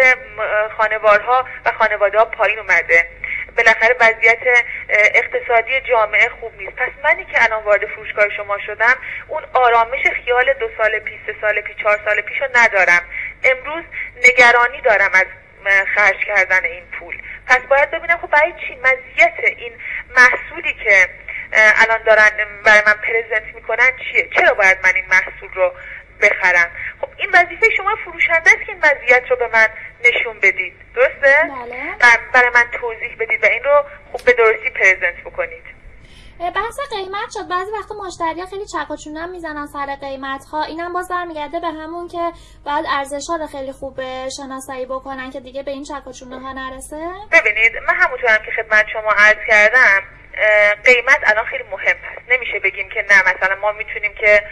خانوارها 0.77 1.47
و 1.65 1.71
خانواده 1.71 2.17
ها 2.17 2.25
پایین 2.25 2.59
اومده. 2.59 3.09
بالاخره 3.57 3.95
وضعیت 3.99 4.65
اقتصادی 4.89 5.81
جامعه 5.81 6.29
خوب 6.29 6.57
نیست. 6.57 6.75
پس 6.75 6.89
منی 7.03 7.25
که 7.25 7.43
الان 7.43 7.63
وارد 7.63 7.85
فروشگاه 7.85 8.29
شما 8.29 8.57
شدم 8.59 8.95
اون 9.27 9.43
آرامش 9.53 10.07
خیال 10.23 10.53
دو 10.53 10.69
سال 10.77 10.99
پیش 10.99 11.19
سه 11.25 11.35
سال 11.41 11.61
پیش 11.61 11.75
چهار 11.75 11.99
سال 12.05 12.21
پیش 12.21 12.41
رو 12.41 12.47
ندارم. 12.55 13.01
امروز 13.43 13.83
نگرانی 14.25 14.81
دارم 14.81 15.11
از 15.13 15.25
خرج 15.95 16.25
کردن 16.25 16.65
این 16.65 16.83
پول. 16.99 17.21
پس 17.47 17.59
باید 17.59 17.91
ببینم 17.91 18.17
خب 18.17 18.27
برای 18.27 18.53
چی 18.67 18.75
مزیت 18.75 19.57
این 19.57 19.73
محصولی 20.15 20.73
که 20.73 21.09
الان 21.53 22.03
دارن 22.03 22.29
برای 22.65 22.81
من 22.85 22.93
پرزنت 22.93 23.55
می‌کنن 23.55 23.91
چیه؟ 23.97 24.29
چرا 24.35 24.53
باید 24.53 24.77
من 24.83 24.95
این 24.95 25.05
محصول 25.05 25.49
رو 25.55 25.71
بخرم؟ 26.21 26.71
خب 27.01 27.07
این 27.17 27.29
وظیفه 27.33 27.69
شما 27.77 27.95
فروشنده 28.05 28.49
است 28.49 28.65
که 28.65 28.71
این 28.71 28.81
وضعیت 28.83 29.23
رو 29.29 29.35
به 29.35 29.47
من 29.53 29.67
نشون 30.05 30.39
بدید. 30.39 30.73
درسته؟ 30.95 31.35
بله. 31.43 31.95
برای 32.33 32.49
من 32.55 32.65
توضیح 32.79 33.15
بدید 33.19 33.43
و 33.43 33.47
این 33.47 33.63
رو 33.63 33.83
خوب 34.11 34.21
به 34.25 34.33
درستی 34.33 34.69
پرزنت 34.69 35.23
بکنید. 35.25 35.77
بحث 36.39 36.79
قیمت 36.89 37.29
شد. 37.33 37.47
بعضی 37.49 37.71
وقت 37.71 37.91
مشتری 37.91 38.45
خیلی 38.49 38.65
چکاچونم 38.65 39.29
می‌زنن 39.29 39.67
سر 39.67 39.95
قیمت 40.01 40.45
ها 40.51 40.63
اینم 40.63 40.93
باز 40.93 41.07
برمیگرده 41.09 41.59
به 41.59 41.67
همون 41.67 42.07
که 42.07 42.31
باید 42.65 42.85
ارزش 42.89 43.29
ها 43.29 43.35
رو 43.35 43.47
خیلی 43.47 43.71
خوب 43.71 43.99
شناسایی 44.37 44.85
بکنن 44.85 45.31
که 45.31 45.39
دیگه 45.39 45.63
به 45.63 45.71
این 45.71 45.83
چکاچونه 45.83 46.39
ها 46.39 46.53
نرسه. 46.53 47.11
ببینید 47.31 47.71
من 47.87 47.95
همونطورم 47.95 48.37
که 48.45 48.51
خدمت 48.51 48.85
شما 48.93 49.11
عرض 49.17 49.37
کردم 49.47 50.01
قیمت 50.85 51.19
الان 51.23 51.45
خیلی 51.45 51.63
مهم 51.71 51.97
هست. 52.11 52.21
نمیشه 52.29 52.59
بگیم 52.59 52.89
که 52.89 53.05
نه 53.09 53.21
مثلا 53.21 53.55
ما 53.55 53.71
می‌تونیم 53.71 54.13
که 54.13 54.43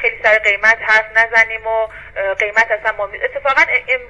خیلی 0.00 0.16
سر 0.22 0.38
قیمت 0.38 0.78
حرف 0.80 1.06
نزنیم 1.16 1.66
و 1.66 1.88
قیمت 2.38 2.70
اصلا 2.70 2.96
ما 2.98 3.08
اتفاقا 3.22 3.62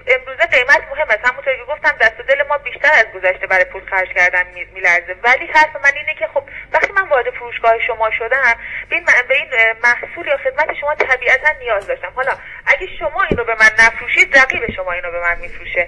امروزه 0.07 0.47
قیمت 0.47 0.83
مهم 0.91 1.11
است. 1.11 1.27
همونطور 1.31 1.57
که 1.57 1.65
گفتم 1.65 1.97
دست 2.01 2.21
و 2.21 2.23
دل 2.23 2.43
ما 2.49 2.59
بیشتر 2.59 2.91
از 2.93 3.07
گذشته 3.15 3.47
برای 3.47 3.65
پول 3.65 3.83
خرج 3.91 4.09
کردن 4.09 4.47
میلرزه. 4.75 5.17
ولی 5.23 5.47
حرف 5.47 5.77
من 5.77 5.93
اینه 5.97 6.15
که 6.19 6.27
خب 6.35 6.43
وقتی 6.73 6.93
من 6.93 7.09
وارد 7.09 7.31
فروشگاه 7.31 7.79
شما 7.87 8.11
شدم 8.11 8.55
به 8.91 8.97
این, 8.97 9.05
به 9.51 9.77
محصول 9.83 10.27
یا 10.27 10.37
خدمت 10.37 10.75
شما 10.81 10.95
طبیعتا 10.95 11.49
نیاز 11.61 11.87
داشتم. 11.87 12.13
حالا 12.17 12.33
اگه 12.67 12.87
شما 12.99 13.23
اینو 13.31 13.45
به 13.45 13.55
من 13.55 13.71
نفروشید 13.79 14.39
رقیب 14.39 14.71
شما 14.77 14.93
اینو 14.93 15.11
به 15.11 15.21
من 15.21 15.39
میفروشه. 15.39 15.87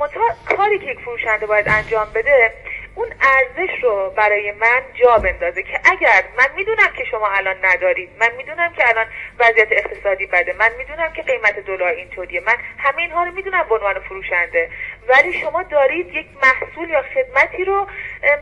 منتها 0.00 0.36
کاری 0.56 0.78
که 0.78 0.84
یک 0.84 1.00
فروشنده 1.00 1.46
باید 1.46 1.68
انجام 1.68 2.12
بده 2.14 2.52
اون 2.98 3.12
ارزش 3.20 3.82
رو 3.82 4.10
برای 4.10 4.52
من 4.52 4.82
جا 4.94 5.18
بندازه 5.18 5.62
که 5.62 5.80
اگر 5.84 6.24
من 6.38 6.46
می‌دونم 6.56 6.92
که 6.96 7.04
شما 7.04 7.28
الان 7.28 7.56
ندارید 7.64 8.10
من 8.20 8.30
می‌دونم 8.36 8.72
که 8.72 8.88
الان 8.88 9.06
وضعیت 9.38 9.68
اقتصادی 9.70 10.26
بده 10.26 10.52
من 10.52 10.70
می‌دونم 10.78 11.12
که 11.12 11.22
قیمت 11.22 11.58
دلار 11.58 11.92
اینطوریه 11.92 12.40
من 12.40 12.56
همه 12.78 13.02
اینها 13.02 13.24
رو 13.24 13.32
می‌دونم 13.32 13.68
به 13.68 13.74
عنوان 13.74 14.00
فروشنده 14.00 14.70
ولی 15.08 15.40
شما 15.40 15.62
دارید 15.62 16.14
یک 16.14 16.26
محصول 16.42 16.90
یا 16.90 17.02
خدمتی 17.02 17.64
رو 17.64 17.86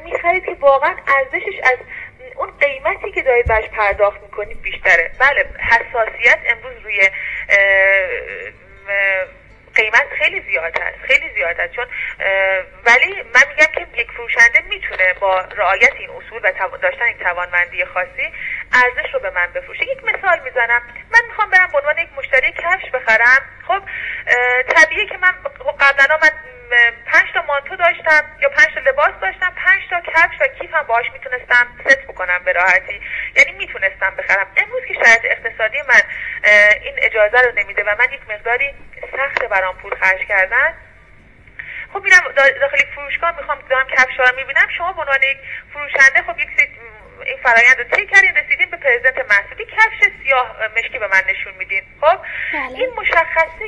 می‌خرید 0.04 0.44
که 0.44 0.56
واقعا 0.60 0.94
ارزشش 1.06 1.60
از 1.62 1.78
اون 2.36 2.50
قیمتی 2.60 3.12
که 3.12 3.22
دارید 3.22 3.46
برش 3.46 3.68
پرداخت 3.68 4.22
می‌کنید 4.22 4.62
بیشتره. 4.62 5.10
بله 5.18 5.46
حساسیت 5.58 6.38
امروز 6.48 6.74
روی 6.84 7.00
قیمت 9.76 10.06
خیلی 10.18 10.40
زیاد 10.40 10.78
هست 10.80 10.98
خیلی 11.02 11.30
زیاد 11.34 11.60
هست. 11.60 11.72
چون 11.72 11.86
ولی 12.84 13.22
من 13.34 13.42
میگم 13.48 13.72
که 13.74 13.86
یک 14.00 14.10
فروشنده 14.10 14.60
می‌تونه 14.68 15.12
با 15.20 15.40
رعایت 15.40 15.92
این 15.98 16.10
اصول 16.10 16.40
و 16.44 16.52
داشتن 16.82 17.08
یک 17.08 17.18
توانمندی 17.18 17.84
خاصی 17.84 18.32
ارزش 18.72 19.14
رو 19.14 19.20
به 19.20 19.30
من 19.30 19.52
بفروشه 19.52 19.82
یک 19.82 20.04
مثال 20.04 20.40
می‌زنم. 20.40 20.82
من 21.10 21.20
می‌خوام 21.28 21.50
برم 21.50 21.68
به 21.72 21.78
عنوان 21.78 21.98
یک 21.98 22.08
مشتری 22.16 22.52
کفش 22.52 22.90
بخرم. 22.90 23.42
خب 23.68 23.82
طبیعیه 24.68 25.06
که 25.06 25.16
من 25.16 25.32
خب 25.58 25.76
قبلا 25.80 26.18
من 26.22 26.30
پنج 27.06 27.32
تا 27.34 27.42
مانتو 27.42 27.76
داشتم 27.76 28.24
یا 28.40 28.48
پنج 28.48 28.74
تا 28.74 28.80
لباس 28.80 29.12
داشتم. 29.20 29.52
پنج 29.56 29.82
تا 29.90 30.00
کفش 30.00 30.36
و 30.40 30.46
کیف 30.46 30.74
هم 30.74 30.82
باهاش 30.82 31.06
می‌تونستم 31.12 31.66
ست 31.88 32.06
بکنم 32.06 32.44
به 32.44 32.52
راحتی. 32.52 33.00
یعنی 33.36 33.52
می‌تونستم 33.52 34.14
بخرم. 34.18 34.46
امروز 34.56 34.82
که 34.88 34.94
شرایط 34.94 35.20
اقتصادی 35.24 35.78
من 35.88 36.00
این 36.82 36.94
اجازه 36.96 37.40
رو 37.40 37.52
نمیده 37.54 37.82
و 37.84 37.96
من 37.98 38.12
یک 38.12 38.20
مقداری 38.28 38.74
سخت 39.16 39.44
برام 39.44 39.76
پول 39.76 39.94
خرج 39.94 40.20
کردن. 40.28 40.74
خب 41.92 42.02
میرم 42.02 42.32
داخل 42.60 42.78
فروشگاه 42.94 43.36
می‌خوام 43.36 43.58
دارم 43.70 43.86
کفش 43.86 44.18
رو 44.18 44.36
می‌بینم. 44.36 44.68
شما 44.78 44.92
به 44.92 45.00
عنوان 45.00 45.22
یک 45.22 45.38
فروشنده 45.72 46.22
خب 46.22 46.38
یک 46.38 46.48
این 47.26 47.36
فرایند 47.42 47.78
رو 47.78 47.84
طی 47.84 48.06
کردین 48.06 48.34
رسیدین 48.36 48.70
به 48.70 48.76
پرزنت 48.76 49.18
محصولی. 49.30 49.64
کفش 49.64 50.10
سیاه 50.22 50.56
مشکی 50.76 50.98
به 50.98 51.06
من 51.06 51.22
نشون 51.28 51.54
میدین. 51.58 51.82
خب؟ 52.00 52.18
بله. 52.52 52.78
این 52.78 52.90
مشخصه 52.96 53.66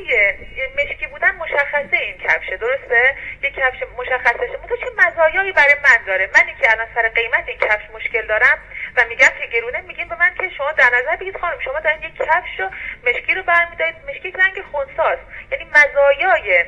مشکی 0.78 1.06
بودن 1.06 1.34
مشخصه 1.34 1.96
این 1.96 2.18
کفشه 2.18 2.56
درسته؟ 2.56 3.16
یک 3.42 3.54
کفش 3.54 3.82
مشخصه 3.98 4.46
تو 4.68 4.76
چه 4.76 4.86
مزایایی 4.96 5.52
برای 5.52 5.74
من 5.84 6.04
داره. 6.06 6.30
منی 6.34 6.54
که 6.60 6.70
الان 6.70 6.86
سر 6.94 7.08
قیمت 7.08 7.48
این 7.48 7.58
کفش 7.58 7.90
مشکل 7.94 8.26
دارم 8.26 8.58
و 8.96 9.04
میگم 9.08 9.32
که 9.40 9.46
گرونه 9.52 9.80
میگیم 9.80 10.08
به 10.08 10.16
من 10.16 10.34
که 10.34 10.50
شما 10.56 10.72
در 10.72 10.90
نظر 10.98 11.16
بگید 11.16 11.36
خانم 11.36 11.60
شما 11.60 11.80
دارین 11.80 12.02
یک 12.02 12.16
کفش 12.16 12.60
رو 12.60 12.70
مشکی 13.06 13.34
رو 13.34 13.42
برمیدارید. 13.42 13.94
مشکی 14.08 14.30
رنگ 14.30 14.62
خونساست 14.72 15.22
یعنی 15.52 15.64
مزایای 15.64 16.64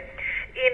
این 0.54 0.72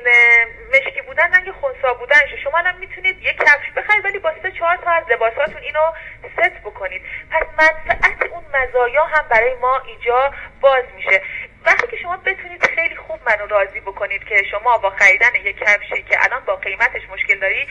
مشکی 0.75 1.03
بودن 1.03 1.35
رنگ 1.35 1.51
خونسا 1.51 1.95
بودنش 1.95 2.31
شما 2.45 2.59
الان 2.59 2.77
می‌تونید 2.77 3.19
یک 3.23 3.37
کفش 3.37 3.71
بخرید 3.77 4.05
ولی 4.05 4.19
با 4.19 4.33
سه 4.43 4.51
چهار 4.51 4.77
تا 4.77 4.91
از 4.91 5.05
لباساتون 5.11 5.63
اینو 5.63 5.93
ست 6.37 6.61
بکنید. 6.65 7.03
پس 7.31 7.43
منفعت 7.59 8.31
اون 8.31 8.45
مزایا 8.55 9.05
هم 9.05 9.29
برای 9.29 9.55
ما 9.55 9.83
اینجا 9.87 10.35
باز 10.61 10.85
میشه. 10.97 11.23
وقتی 11.65 11.87
که 11.87 11.97
شما 11.97 12.17
بتونید 12.17 12.67
خیلی 12.67 12.97
خوب 12.97 13.21
منو 13.27 13.47
راضی 13.47 13.81
بکنید 13.81 14.25
که 14.25 14.43
شما 14.51 14.79
با 14.79 14.91
خریدن 14.91 15.35
یک 15.35 15.59
کفشی 15.59 16.03
که 16.03 16.25
الان 16.25 16.45
با 16.45 16.57
قیمتش 16.57 17.03
مشکل 17.11 17.39
داری 17.39 17.67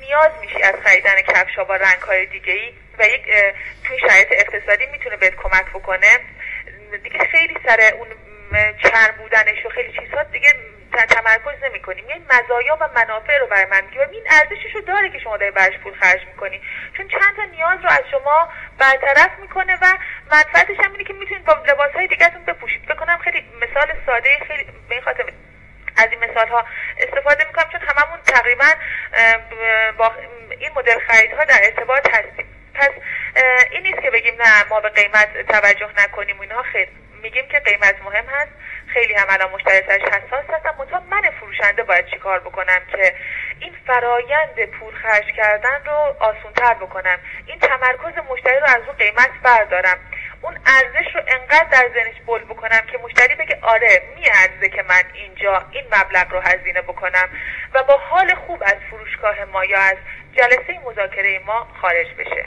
نیاز 0.00 0.30
میشی 0.40 0.62
از 0.62 0.74
خریدن 0.84 1.22
کفش 1.22 1.54
ها 1.54 1.64
با 1.64 1.76
رنگ 1.76 2.02
های 2.02 2.26
دیگه 2.26 2.52
ای 2.52 2.72
و 2.98 3.02
یک 3.04 3.22
توی 3.84 3.98
شرایط 3.98 4.28
اقتصادی 4.30 4.86
می‌تونه 4.86 5.16
بهت 5.16 5.34
کمک 5.36 5.66
بکنه. 5.66 6.18
دیگه 7.02 7.18
خیلی 7.18 7.56
سر 7.66 7.94
اون 7.94 8.08
چرم 8.82 9.14
بودنش 9.18 9.66
و 9.66 9.68
خیلی 9.68 9.92
چیزها 9.92 10.22
دیگه 10.22 10.48
تمرکز 10.92 11.64
نمی 11.64 11.80
کنیم 11.80 12.08
یعنی 12.08 12.26
مزایا 12.30 12.78
و 12.80 12.88
منافع 12.94 13.38
رو 13.38 13.46
برای 13.46 13.64
من 13.64 13.84
میگه 13.84 14.08
این 14.12 14.24
ارزشش 14.30 14.74
رو 14.74 14.80
داره 14.80 15.10
که 15.10 15.18
شما 15.18 15.36
داری 15.36 15.50
برش 15.50 15.78
پول 15.78 15.94
خرج 15.94 16.26
می‌کنی. 16.26 16.62
چون 16.96 17.08
چند 17.08 17.36
تا 17.36 17.44
نیاز 17.44 17.78
رو 17.84 17.90
از 17.90 18.02
شما 18.10 18.48
برطرف 18.78 19.30
می‌کنه 19.40 19.78
و 19.82 19.86
منفعتش 20.30 20.76
هم 20.84 20.92
اینه 20.92 21.04
که 21.04 21.12
می‌تونید 21.12 21.44
با 21.44 21.52
لباس 21.68 21.92
های 21.92 22.06
دیگهتون 22.06 22.44
بپوشید. 22.44 22.86
بکنم 22.86 23.18
خیلی 23.18 23.44
مثال 23.62 23.94
ساده 24.06 24.38
خیلی 24.48 24.64
به 24.64 24.94
این 24.94 25.00
خاطر 25.04 25.24
از 25.96 26.08
این 26.10 26.30
مثال 26.30 26.48
ها 26.48 26.64
استفاده 26.98 27.44
می‌کنم 27.44 27.68
چون 27.72 27.80
هممون 27.80 28.18
تقریبا 28.26 28.70
با 29.98 30.12
این 30.58 30.70
مدل 30.76 30.98
خریدها 30.98 31.44
در 31.44 31.60
ارتباط 31.62 32.08
هستیم. 32.08 32.46
پس 32.74 32.90
این 33.70 33.82
نیست 33.82 34.02
که 34.02 34.10
بگیم 34.10 34.34
نه 34.42 34.64
ما 34.70 34.80
به 34.80 34.88
قیمت 34.88 35.46
توجه 35.48 35.88
نکنیم 35.98 36.40
اینها. 36.40 36.62
خیلی 36.62 36.90
میگیم 37.22 37.48
که 37.48 37.58
قیمت 37.58 38.02
مهم 38.04 38.24
هست. 38.26 38.52
خیلی 38.92 39.14
هم 39.14 39.26
الان 39.28 39.50
مشتری 39.50 39.76
حساس 39.76 40.44
هستم. 40.50 40.74
منتها 40.78 41.02
من 41.10 41.30
فروشنده 41.40 41.82
باید 41.82 42.06
چیکار 42.06 42.40
بکنم 42.40 42.80
که 42.92 43.14
این 43.60 43.74
فرایند 43.86 44.64
پول 44.64 44.94
خرج 44.94 45.24
کردن 45.36 45.84
رو 45.86 46.16
آسونتر 46.20 46.74
بکنم؟ 46.74 47.18
این 47.46 47.58
تمرکز 47.58 48.18
مشتری 48.30 48.58
رو 48.60 48.66
از 48.66 48.82
اون 48.86 48.96
قیمت 48.96 49.30
بردارم. 49.42 49.98
اون 50.42 50.58
ارزش 50.66 51.14
رو 51.14 51.22
انقدر 51.28 51.68
در 51.70 51.90
ذهنش 51.94 52.20
بل 52.26 52.44
بکنم 52.44 52.80
که 52.92 52.98
مشتری 52.98 53.34
بگه 53.34 53.58
آره 53.62 54.02
میارزه 54.16 54.68
که 54.68 54.82
من 54.82 55.02
اینجا 55.14 55.64
این 55.70 55.84
مبلغ 55.86 56.32
رو 56.32 56.40
هزینه 56.40 56.82
بکنم 56.82 57.28
و 57.74 57.82
با 57.82 57.96
حال 57.96 58.34
خوب 58.34 58.62
از 58.62 58.76
فروشگاه 58.90 59.44
ما 59.44 59.64
یا 59.64 59.78
از 59.78 59.96
جلسه 60.36 60.78
مذاکره 60.84 61.40
ما 61.46 61.68
خارج 61.80 62.06
بشه. 62.18 62.44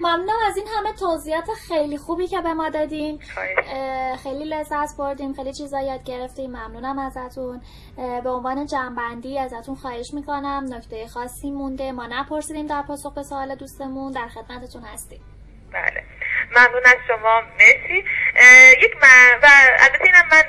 ممنونم 0.00 0.36
از 0.48 0.56
این 0.56 0.66
همه 0.76 0.92
توضیحات 0.92 1.44
خیلی 1.68 1.98
خوبی 1.98 2.26
که 2.26 2.40
به 2.40 2.54
ما 2.54 2.68
دادین. 2.68 3.20
خیلی. 4.22 4.44
لذت 4.44 4.96
بردیم 4.98 5.34
خیلی 5.34 5.52
چیزا 5.52 5.80
یاد 5.80 6.04
گرفتیم. 6.04 6.50
ممنونم 6.50 6.98
ازتون. 6.98 7.60
به 8.24 8.30
عنوان 8.30 8.66
جنبندی 8.66 9.38
ازتون 9.38 9.74
خواهش 9.74 10.14
می‌کنم. 10.14 10.66
نکته 10.70 11.06
خاصی 11.06 11.50
مونده. 11.50 11.92
ما 11.92 12.06
نپرسیدیم 12.06 12.66
در 12.66 12.82
پاسخ 12.82 13.14
به 13.14 13.22
سوال 13.22 13.54
دوستمون. 13.54 14.12
در 14.12 14.28
خدمتتون 14.28 14.82
هستیم. 14.82 15.20
بله. 15.72 16.04
ممنون 16.50 16.82
از 16.86 16.96
شما. 17.08 17.42
مرسی. 17.58 18.04
یک 18.82 18.96
و 19.02 19.46
البته 19.78 20.04
اینم 20.04 20.28
من 20.30 20.44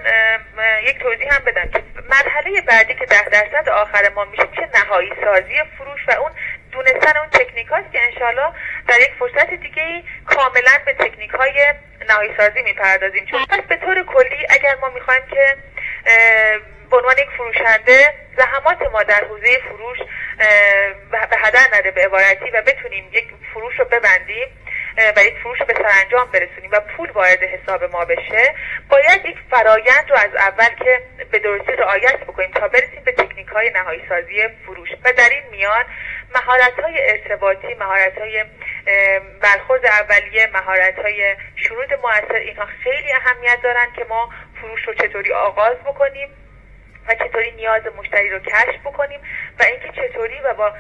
یک 0.88 1.00
توضیح 1.00 1.36
هم 1.36 1.42
بدم 1.46 1.72
که 1.74 1.84
مرحله 2.10 2.62
بعدی 2.62 2.94
که 2.94 3.06
ده 3.06 3.30
درصد 3.30 3.70
آخر 3.70 4.10
ما 4.16 4.26
میشه 4.26 4.50
میشه 4.50 4.70
نهایی 4.76 5.10
سازی 5.24 5.54
فروش 5.78 6.08
و 6.08 6.12
اون 6.22 6.32
دونستن 6.72 7.18
اون 7.20 7.30
تکنیک 7.32 7.68
هاست 7.68 7.92
که 7.92 8.00
انشالله 8.02 8.54
در 8.88 9.02
یک 9.02 9.12
فرصت 9.20 9.54
دیگه 9.54 10.04
کاملا 10.26 10.72
به 10.86 10.94
تکنیک 10.94 11.32
های 11.32 11.74
نهایی 12.10 12.32
سازی 12.38 12.62
می‌پردازیم. 12.62 13.26
چون 13.26 13.46
پس 13.46 13.62
به 13.70 13.76
طور 13.76 14.04
کلی 14.04 14.46
اگر 14.50 14.76
ما 14.82 14.90
می‌خوایم 14.90 15.24
که 15.32 15.56
به 16.92 16.98
عنوان 16.98 17.18
یک 17.18 17.30
فروشنده 17.38 18.14
زحمات 18.38 18.82
ما 18.92 19.04
در 19.04 19.24
حوزه 19.24 19.60
فروش 19.70 20.00
به 21.12 21.38
هدر 21.38 21.68
نده 21.74 21.92
به 21.92 22.06
عبارتی 22.06 22.50
و 22.54 22.62
بتونیم 22.62 23.10
یک 23.12 23.28
فروش 23.54 23.80
رو 23.80 23.86
ببندیم 23.86 24.48
و 25.18 25.24
یک 25.24 25.38
فروش 25.44 25.60
رو 25.60 25.66
به 25.66 25.74
سرانجام 25.74 26.32
برسونیم 26.32 26.72
و 26.72 26.80
پول 26.80 27.12
وارد 27.12 27.44
حساب 27.44 27.84
ما 27.84 28.06
بشه 28.06 28.56
باید 28.90 29.26
یک 29.26 29.38
فرایند 29.52 30.10
رو 30.10 30.16
از 30.16 30.36
اول 30.36 30.76
که 30.86 31.02
به 31.32 31.40
درستی 31.40 31.72
رعایت 31.72 32.20
بکنیم 32.20 32.52
تا 32.52 32.68
برسیم 32.68 33.02
به 33.06 33.12
تکنیک 33.12 33.48
های 33.48 33.70
نهایی 33.70 34.02
سازی 34.10 34.48
فروش. 34.66 34.90
و 35.04 35.14
در 35.14 35.30
این 35.30 35.44
میان 35.52 35.86
مهارت 36.36 36.80
های 36.84 37.12
ارتباطی 37.12 37.74
مهارت 37.74 38.18
های 38.18 38.46
برخورد 39.42 39.86
اولیه 39.86 40.48
مهارت 40.54 41.00
های 41.00 41.36
شروط 41.56 41.92
موثر 42.04 42.36
اینها 42.36 42.66
خیلی 42.66 43.14
اهمیت 43.14 43.62
دارن 43.64 43.88
که 43.96 44.06
ما 44.10 44.30
فروش 44.62 44.82
رو 44.88 44.94
چطوری 44.94 45.34
آغاز 45.34 45.78
بکنیم 45.78 46.30
و 47.08 47.16
چطوری 47.16 47.52
نیاز 47.52 47.82
مشتری 47.98 48.30
رو 48.30 48.40
کشف 48.40 48.80
بکنیم 48.86 49.20
و 49.60 49.64
اینکه 49.64 50.02
چطوری 50.02 50.40
و 50.40 50.54
با 50.54 50.74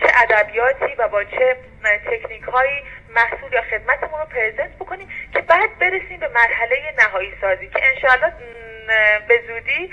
چه 0.00 0.06
ادبیاتی 0.22 0.94
و 0.98 1.08
با 1.08 1.24
چه 1.24 1.56
تکنیک 1.84 2.42
هایی 2.42 2.82
محصول 3.14 3.52
یا 3.52 3.62
خدمتمون 3.62 4.20
رو 4.20 4.26
پرزنت 4.26 4.78
بکنیم 4.78 5.08
که 5.32 5.40
بعد 5.40 5.78
برسیم 5.78 6.20
به 6.20 6.28
مرحله 6.28 6.76
نهایی 6.98 7.32
سازی 7.40 7.68
که 7.68 7.80
انشاءالله 7.82 8.32
به 9.28 9.42
زودی 9.46 9.90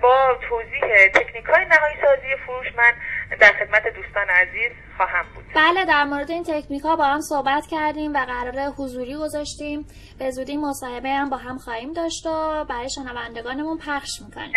با 0.00 0.38
توضیح 0.48 1.08
تکنیک 1.08 1.44
های 1.44 1.64
نهایی 1.64 1.96
سازی 2.02 2.36
فروش 2.46 2.66
من 2.76 2.92
در 3.40 3.52
خدمت 3.52 3.82
دوستان 3.96 4.30
عزیز 4.30 4.72
خواهم 4.96 5.26
بود. 5.34 5.44
بله 5.54 5.84
در 5.84 6.04
مورد 6.04 6.30
این 6.30 6.44
تکنیک 6.44 6.82
ها 6.82 6.96
با 6.96 7.04
هم 7.04 7.20
صحبت 7.20 7.66
کردیم 7.70 8.14
و 8.14 8.24
قرار 8.24 8.72
حضوری 8.78 9.16
گذاشتیم. 9.16 9.86
به 10.18 10.30
زودی 10.30 10.56
مصاحبه 10.56 11.08
هم 11.08 11.30
با 11.30 11.36
هم 11.36 11.58
خواهیم 11.58 11.92
داشت 11.92 12.26
و 12.26 12.64
برای 12.64 12.90
شنوندگانمون 12.90 13.78
پخش 13.78 14.10
می‌کنیم. 14.26 14.52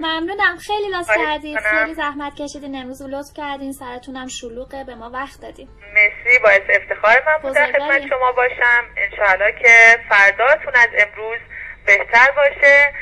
ممنونم. 0.00 0.56
خیلی 0.66 0.88
لاس 0.88 1.10
کردید. 1.16 1.58
خیلی 1.58 1.94
زحمت 1.94 2.34
کشیدین. 2.34 2.76
امروز 2.76 3.02
لطف 3.02 3.32
کردین. 3.36 3.72
سرتونم 3.72 4.26
شلوغه. 4.28 4.84
به 4.84 4.94
ما 4.94 5.10
وقت 5.10 5.40
دادیم 5.40 5.68
مرسی. 5.94 6.38
باعث 6.38 6.62
افتخار 6.68 7.22
من 7.26 7.42
بود. 7.42 7.54
در 7.54 7.72
خدمت 7.72 8.08
شما 8.08 8.32
باشم. 8.32 8.84
انشاءالله 8.96 9.52
که 9.52 9.98
فرداتون 10.08 10.72
از 10.74 10.88
امروز 10.98 11.38
بهتر 11.86 12.30
باشه. 12.36 12.92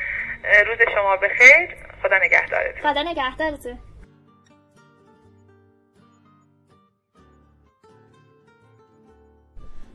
روز 0.67 0.79
شما 0.95 1.17
بخیر. 1.17 1.77
خدا 2.03 2.19
نگهدارتون. 2.19 2.93
خدا 2.93 3.03
نگهدارتون. 3.03 3.79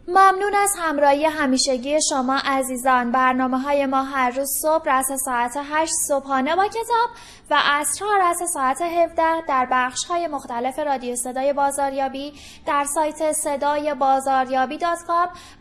ممنون 0.07 0.55
از 0.55 0.73
همراهی 0.79 1.25
همیشگی 1.25 1.97
شما 2.09 2.39
عزیزان. 2.45 3.11
برنامه 3.11 3.59
های 3.59 3.85
ما 3.85 4.03
هر 4.03 4.29
روز 4.29 4.49
صبح 4.61 4.83
رس 4.85 5.05
ساعت 5.25 5.57
8 5.57 5.93
صبحانه 6.07 6.55
با 6.55 6.67
کتاب 6.67 7.09
و 7.49 7.59
عصرها 7.63 8.17
رس 8.17 8.37
ساعت 8.53 8.81
17 8.81 9.41
در 9.47 9.67
بخش 9.71 10.05
های 10.05 10.27
مختلف 10.27 10.79
رادیو 10.79 11.15
صدای 11.15 11.53
بازاریابی 11.53 12.33
در 12.67 12.85
سایت 12.85 13.31
صدای 13.31 13.93
بازاریابی 13.93 14.77
دات 14.77 14.99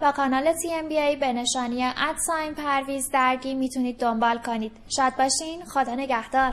و 0.00 0.12
کانال 0.12 0.52
تی 0.52 0.74
ام 0.74 0.88
بی 0.88 0.98
ای 0.98 1.16
به 1.16 1.32
نشانی 1.32 1.84
ادساین 1.84 2.54
پرویز 2.54 3.10
درگی 3.10 3.54
می‌تونید 3.54 4.00
دنبال 4.00 4.38
کنید. 4.38 4.72
شاد 4.96 5.16
باشین. 5.16 5.64
خدا 5.64 5.94
نگهدار. 5.94 6.52